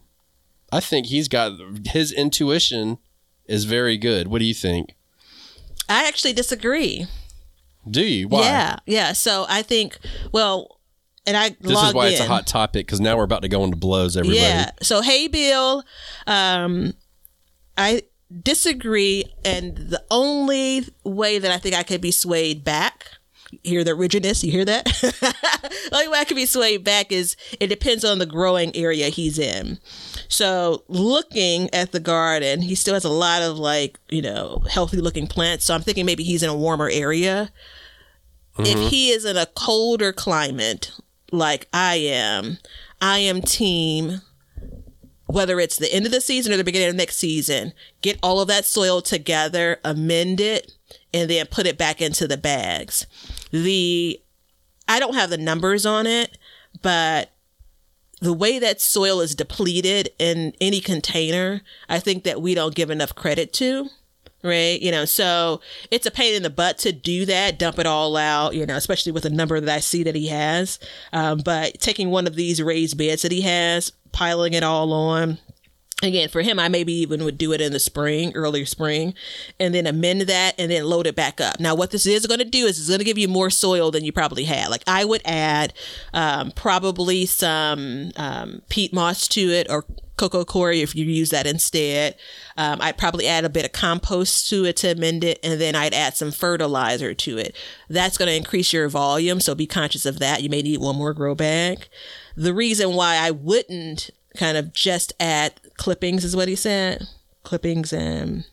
[0.71, 1.51] I think he's got
[1.87, 2.97] his intuition
[3.45, 4.27] is very good.
[4.27, 4.95] What do you think?
[5.87, 7.05] I actually disagree.
[7.87, 8.27] Do you?
[8.27, 8.41] Why?
[8.41, 9.13] Yeah, yeah.
[9.13, 9.99] So I think,
[10.31, 10.79] well,
[11.25, 13.63] and I This is why it's a hot topic because now we're about to go
[13.63, 14.39] into blows, everybody.
[14.39, 14.71] Yeah.
[14.81, 15.83] So hey, Bill,
[16.27, 16.93] um,
[17.77, 18.03] I
[18.41, 23.07] disagree, and the only way that I think I could be swayed back.
[23.63, 24.43] Hear the rigidness?
[24.43, 24.85] You hear that?
[24.85, 29.09] the only way I could be swayed back is it depends on the growing area
[29.09, 29.77] he's in.
[30.27, 34.97] So looking at the garden, he still has a lot of like you know healthy
[34.97, 35.65] looking plants.
[35.65, 37.51] So I'm thinking maybe he's in a warmer area.
[38.59, 40.91] If he is in a colder climate
[41.33, 42.59] like I am,
[43.01, 44.21] I am team
[45.33, 48.19] whether it's the end of the season or the beginning of the next season, get
[48.21, 50.71] all of that soil together, amend it,
[51.11, 53.07] and then put it back into the bags.
[53.51, 54.21] The
[54.87, 56.37] I don't have the numbers on it,
[56.83, 57.31] but
[58.21, 62.91] the way that soil is depleted in any container, I think that we don't give
[62.91, 63.89] enough credit to.
[64.43, 64.79] Right?
[64.81, 68.15] You know, so it's a pain in the butt to do that, dump it all
[68.17, 70.79] out, you know, especially with the number that I see that he has.
[71.11, 75.39] Um, but taking one of these raised beds that he has, piling it all on,
[76.01, 79.13] Again, for him, I maybe even would do it in the spring, earlier spring,
[79.59, 81.59] and then amend that and then load it back up.
[81.59, 83.89] Now, what this is going to do is it's going to give you more soil
[83.91, 84.69] than you probably had.
[84.69, 85.73] Like I would add
[86.13, 89.85] um, probably some um, peat moss to it or
[90.17, 92.15] coco coir if you use that instead.
[92.57, 95.75] Um, I'd probably add a bit of compost to it to amend it, and then
[95.75, 97.55] I'd add some fertilizer to it.
[97.89, 100.43] That's going to increase your volume, so be conscious of that.
[100.43, 101.87] You may need one more grow bag.
[102.35, 107.07] The reason why I wouldn't kind of just add clippings is what he said.
[107.43, 108.45] Clippings and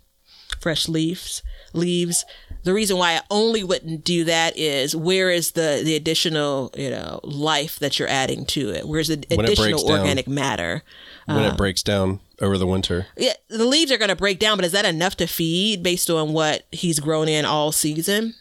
[0.61, 1.43] fresh leaves
[1.73, 2.25] leaves.
[2.65, 6.91] The reason why i only wouldn't do that is where is the the additional you
[6.91, 8.87] know life that you're adding to it?
[8.87, 10.01] Where's the When it breaks additional down.
[10.01, 10.83] organic matter?
[11.27, 13.07] When it uh, breaks down over the winter.
[13.17, 16.11] yeah the leaves are going to break down but is that enough to feed based
[16.11, 18.35] on what he's grown in all season?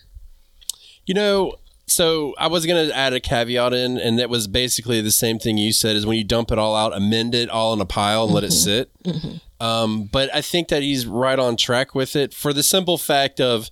[1.05, 1.55] You know,
[1.89, 5.39] so I was going to add a caveat in, and that was basically the same
[5.39, 7.85] thing you said: is when you dump it all out, amend it all in a
[7.85, 8.91] pile and let it sit.
[9.59, 13.41] Um, but I think that he's right on track with it for the simple fact
[13.41, 13.69] of,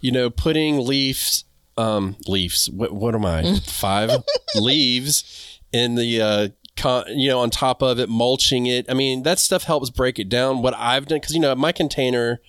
[0.00, 1.44] you know, putting leaves,
[1.76, 2.68] um, leaves.
[2.70, 3.58] What, what am I?
[3.66, 4.10] Five
[4.54, 6.20] leaves in the.
[6.20, 8.86] Uh, Con, you know, on top of it, mulching it.
[8.90, 10.62] I mean, that stuff helps break it down.
[10.62, 12.40] What I've done, because you know, my container,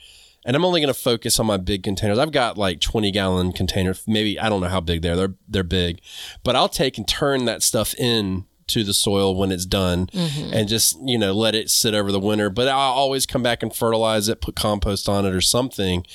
[0.46, 2.20] and I'm only going to focus on my big containers.
[2.20, 3.96] I've got like 20 gallon container.
[4.08, 5.16] Maybe I don't know how big they are.
[5.16, 6.02] They're they're big,
[6.44, 10.54] but I'll take and turn that stuff in to the soil when it's done, mm-hmm.
[10.54, 12.50] and just you know let it sit over the winter.
[12.50, 16.06] But I'll always come back and fertilize it, put compost on it or something.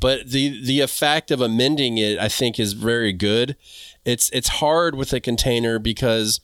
[0.00, 3.56] But the the effect of amending it, I think, is very good.
[4.04, 6.40] It's it's hard with a container because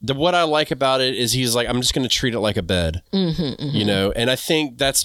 [0.00, 2.40] the what I like about it is he's like, I'm just going to treat it
[2.40, 3.76] like a bed, mm-hmm, mm-hmm.
[3.76, 5.04] you know, and I think that's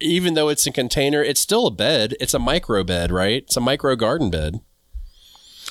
[0.00, 2.14] even though it's a container, it's still a bed.
[2.20, 3.42] It's a micro bed, right?
[3.42, 4.60] It's a micro garden bed.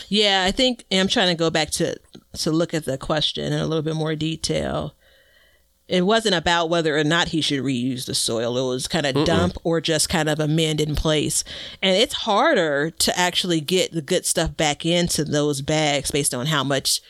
[0.07, 1.97] Yeah, I think I'm trying to go back to
[2.33, 4.93] to look at the question in a little bit more detail.
[5.87, 8.55] It wasn't about whether or not he should reuse the soil.
[8.55, 11.43] It was kind of dump or just kind of amend in place.
[11.81, 16.45] And it's harder to actually get the good stuff back into those bags based on
[16.45, 17.01] how much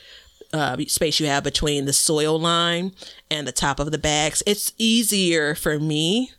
[0.53, 2.93] uh, space you have between the soil line
[3.29, 4.41] and the top of the bags.
[4.45, 6.31] It's easier for me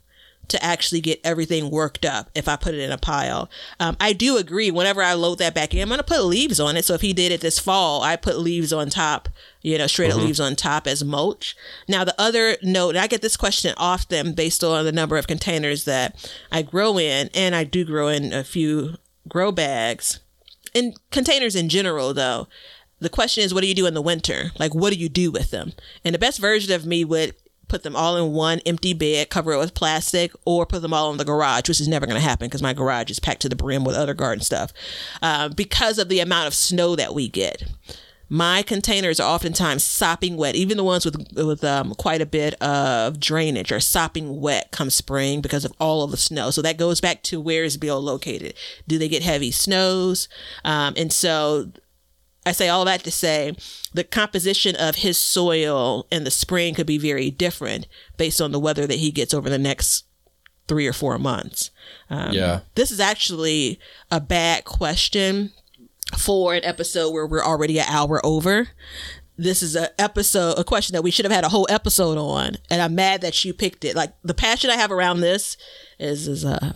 [0.51, 3.51] to actually get everything worked up if I put it in a pile.
[3.79, 4.71] Um, I do agree.
[4.71, 6.85] Whenever I load that back in, I'm going to put leaves on it.
[6.85, 9.29] So if he did it this fall, I put leaves on top,
[9.63, 11.57] you know, shredded leaves on top as mulch.
[11.89, 15.27] Now, the other note, and I get this question often based on the number of
[15.27, 18.97] containers that I grow in, and I do grow in a few
[19.29, 20.21] grow bags.
[20.75, 22.47] In containers in general, though,
[23.01, 24.53] the question is, what do you do in the winter?
[24.59, 25.73] Like, what do you do with them?
[26.05, 27.35] And the best version of me would
[27.71, 31.11] put them all in one empty bed, cover it with plastic, or put them all
[31.11, 33.49] in the garage, which is never going to happen because my garage is packed to
[33.49, 34.73] the brim with other garden stuff
[35.23, 37.63] uh, because of the amount of snow that we get.
[38.33, 40.55] My containers are oftentimes sopping wet.
[40.55, 44.89] Even the ones with with um, quite a bit of drainage are sopping wet come
[44.89, 46.53] spring because of all of the snow.
[46.53, 48.55] So that goes back to where is Bill located?
[48.87, 50.29] Do they get heavy snows?
[50.65, 51.73] Um, and so
[52.47, 53.55] I say all that to say
[53.93, 57.87] the composition of his soil in the spring could be very different
[58.17, 60.05] based on the weather that he gets over the next
[60.67, 61.71] three or four months.
[62.09, 62.61] Um, Yeah.
[62.77, 63.79] This is actually
[64.11, 65.53] a bad question
[66.17, 68.69] for an episode where we're already an hour over.
[69.37, 72.57] This is a episode, a question that we should have had a whole episode on,
[72.69, 73.97] and I'm mad that you picked it.
[73.97, 75.57] Like the passion I have around this
[75.99, 76.75] is is uh,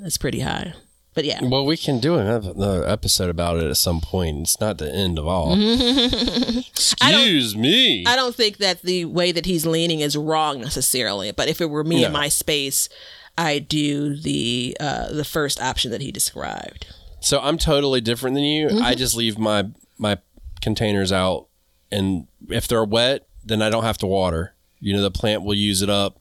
[0.00, 0.74] is pretty high.
[1.14, 4.38] But yeah, Well, we can do another episode about it at some point.
[4.40, 5.52] It's not the end of all.
[5.58, 8.04] Excuse me.
[8.06, 11.68] I don't think that the way that he's leaning is wrong necessarily, but if it
[11.68, 12.88] were me in my space,
[13.36, 16.86] I do the uh, the first option that he described.
[17.20, 18.68] So I'm totally different than you.
[18.68, 18.82] Mm-hmm.
[18.82, 20.18] I just leave my my
[20.60, 21.48] containers out,
[21.90, 24.54] and if they're wet, then I don't have to water.
[24.80, 26.18] You know, the plant will use it up.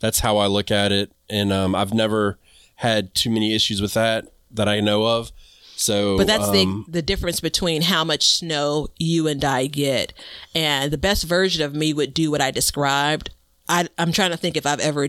[0.00, 2.38] That's how I look at it, and um, I've never
[2.80, 5.32] had too many issues with that that I know of.
[5.76, 10.14] So, But that's um, the the difference between how much snow you and I get,
[10.54, 13.30] and the best version of me would do what I described.
[13.68, 15.08] I I'm trying to think if I've ever.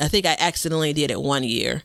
[0.00, 1.84] I think I accidentally did it one year.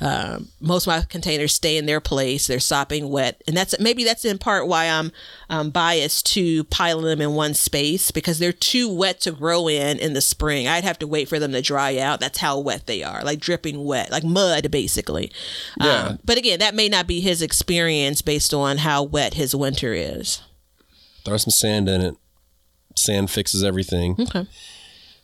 [0.00, 4.04] Um, most of my containers stay in their place; they're sopping wet, and that's maybe
[4.04, 5.10] that's in part why I'm
[5.48, 9.98] um, biased to piling them in one space because they're too wet to grow in
[9.98, 10.68] in the spring.
[10.68, 12.20] I'd have to wait for them to dry out.
[12.20, 15.32] That's how wet they are, like dripping wet, like mud, basically.
[15.80, 16.02] Yeah.
[16.08, 19.92] Um, but again, that may not be his experience based on how wet his winter
[19.94, 20.42] is.
[21.24, 22.14] throw some sand in it.
[22.96, 24.16] Sand fixes everything.
[24.18, 24.46] Okay.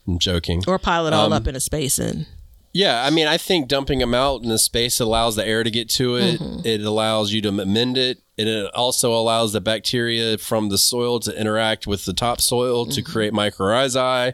[0.07, 0.63] I'm joking.
[0.67, 2.27] Or pile it all Um, up in a space and
[2.73, 5.71] Yeah, I mean, I think dumping them out in the space allows the air to
[5.71, 6.41] get to it.
[6.65, 8.23] It allows you to amend it.
[8.39, 13.03] And it also allows the bacteria from the soil to interact with the topsoil to
[13.03, 14.33] create mycorrhizae.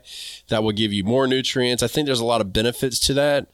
[0.49, 1.83] That will give you more nutrients.
[1.83, 3.49] I think there's a lot of benefits to that.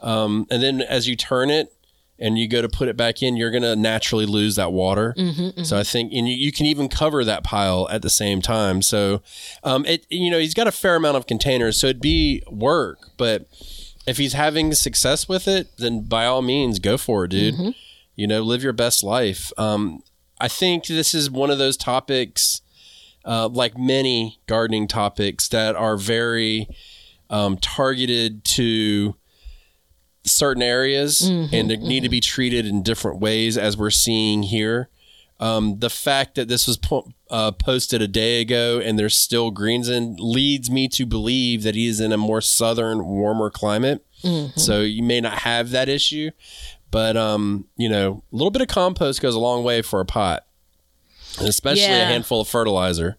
[0.00, 1.74] Um, and then as you turn it
[2.18, 5.14] and you go to put it back in, you're going to naturally lose that water.
[5.64, 8.80] So I think, and you, you can even cover that pile at the same time.
[8.80, 9.20] So,
[9.62, 13.10] um, it, you know, he's got a fair amount of containers, so it'd be work,
[13.18, 13.46] but
[14.10, 17.54] if he's having success with it, then by all means, go for it, dude.
[18.16, 19.50] You know, live your best life.
[19.56, 20.02] Um,
[20.38, 22.60] I think this is one of those topics,
[23.24, 26.68] uh, like many gardening topics, that are very
[27.30, 29.14] um, targeted to
[30.24, 31.22] certain areas
[31.52, 34.88] and they need to be treated in different ways, as we're seeing here.
[35.40, 39.50] Um, the fact that this was po- uh, posted a day ago and there's still
[39.50, 44.04] greens in leads me to believe that he is in a more southern, warmer climate.
[44.56, 46.30] So you may not have that issue,
[46.90, 50.04] but um, you know, a little bit of compost goes a long way for a
[50.04, 50.44] pot,
[51.38, 53.16] and especially a handful of fertilizer.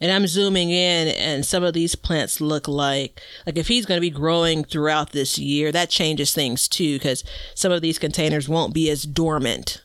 [0.00, 3.98] And I'm zooming in, and some of these plants look like like if he's going
[3.98, 7.24] to be growing throughout this year, that changes things too, because
[7.54, 9.82] some of these containers won't be as dormant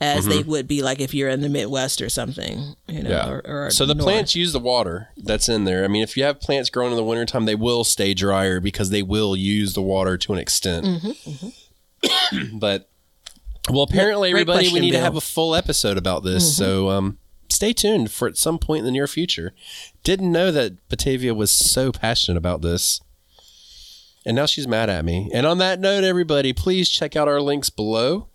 [0.00, 3.40] as they would be like if you're in the Midwest or something, you know.
[3.44, 4.04] Or, or so the north.
[4.04, 5.84] plants use the water that's in there.
[5.84, 8.90] I mean, if you have plants growing in the wintertime, they will stay drier because
[8.90, 10.86] they will use the water to an extent.
[10.86, 12.88] Mm-hmm, but
[13.68, 14.98] well, apparently, Great everybody, we need to Bill.
[15.00, 15.04] Mm-hmm.
[15.04, 16.56] have a full episode about this.
[16.56, 17.18] So um,
[17.50, 19.52] stay tuned for at some point in the near future.
[20.02, 23.00] Didn't know that Batavia was so passionate about this.
[24.26, 25.30] And now she's mad at me.
[25.32, 28.28] And on that note, everybody, please check out our links below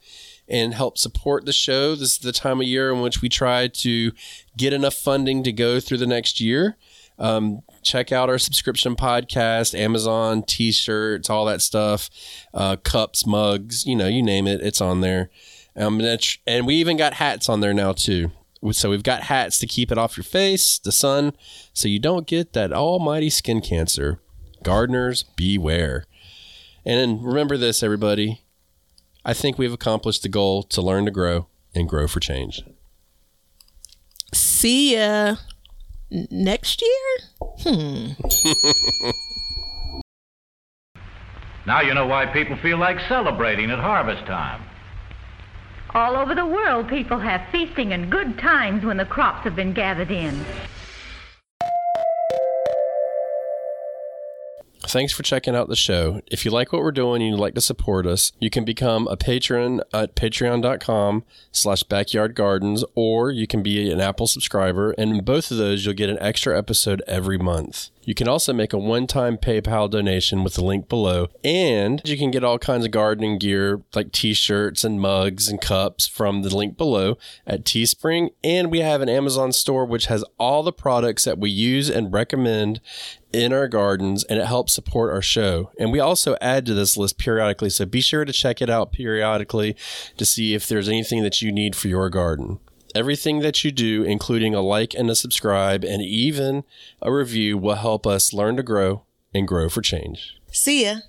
[0.47, 1.95] and help support the show.
[1.95, 4.11] This is the time of year in which we try to
[4.57, 6.77] get enough funding to go through the next year.
[7.17, 12.09] Um, check out our subscription podcast, Amazon, t shirts, all that stuff,
[12.53, 15.29] uh, cups, mugs, you know, you name it, it's on there.
[15.77, 16.01] Um,
[16.47, 18.31] and, we even got hats on there now, too.
[18.71, 21.33] So we've got hats to keep it off your face, the sun,
[21.73, 24.19] so you don't get that almighty skin cancer.
[24.63, 26.05] Gardeners, beware.
[26.85, 28.44] And remember this, everybody.
[29.27, 32.63] I think we've accomplished the goal to learn to grow and grow for change.
[34.33, 35.37] See ya
[36.11, 37.17] next year.
[37.61, 38.11] Hmm.
[41.65, 44.61] now you know why people feel like celebrating at harvest time.
[45.95, 49.73] All over the world, people have feasting and good times when the crops have been
[49.73, 50.45] gathered in.
[54.87, 56.21] Thanks for checking out the show.
[56.27, 59.07] If you like what we're doing and you'd like to support us, you can become
[59.07, 65.17] a patron at patreon.com slash backyard gardens, or you can be an Apple subscriber, and
[65.17, 67.89] in both of those, you'll get an extra episode every month.
[68.05, 72.29] You can also make a one-time PayPal donation with the link below, and you can
[72.29, 76.77] get all kinds of gardening gear like t-shirts and mugs and cups from the link
[76.77, 77.17] below
[77.47, 81.49] at Teespring, and we have an Amazon store which has all the products that we
[81.49, 82.79] use and recommend
[83.33, 85.71] in our gardens and it helps support our show.
[85.79, 88.93] And we also add to this list periodically, so be sure to check it out
[88.93, 89.75] periodically
[90.17, 92.59] to see if there's anything that you need for your garden.
[92.95, 96.63] Everything that you do, including a like and a subscribe and even
[97.01, 99.03] a review, will help us learn to grow
[99.33, 100.39] and grow for change.
[100.49, 100.99] See ya.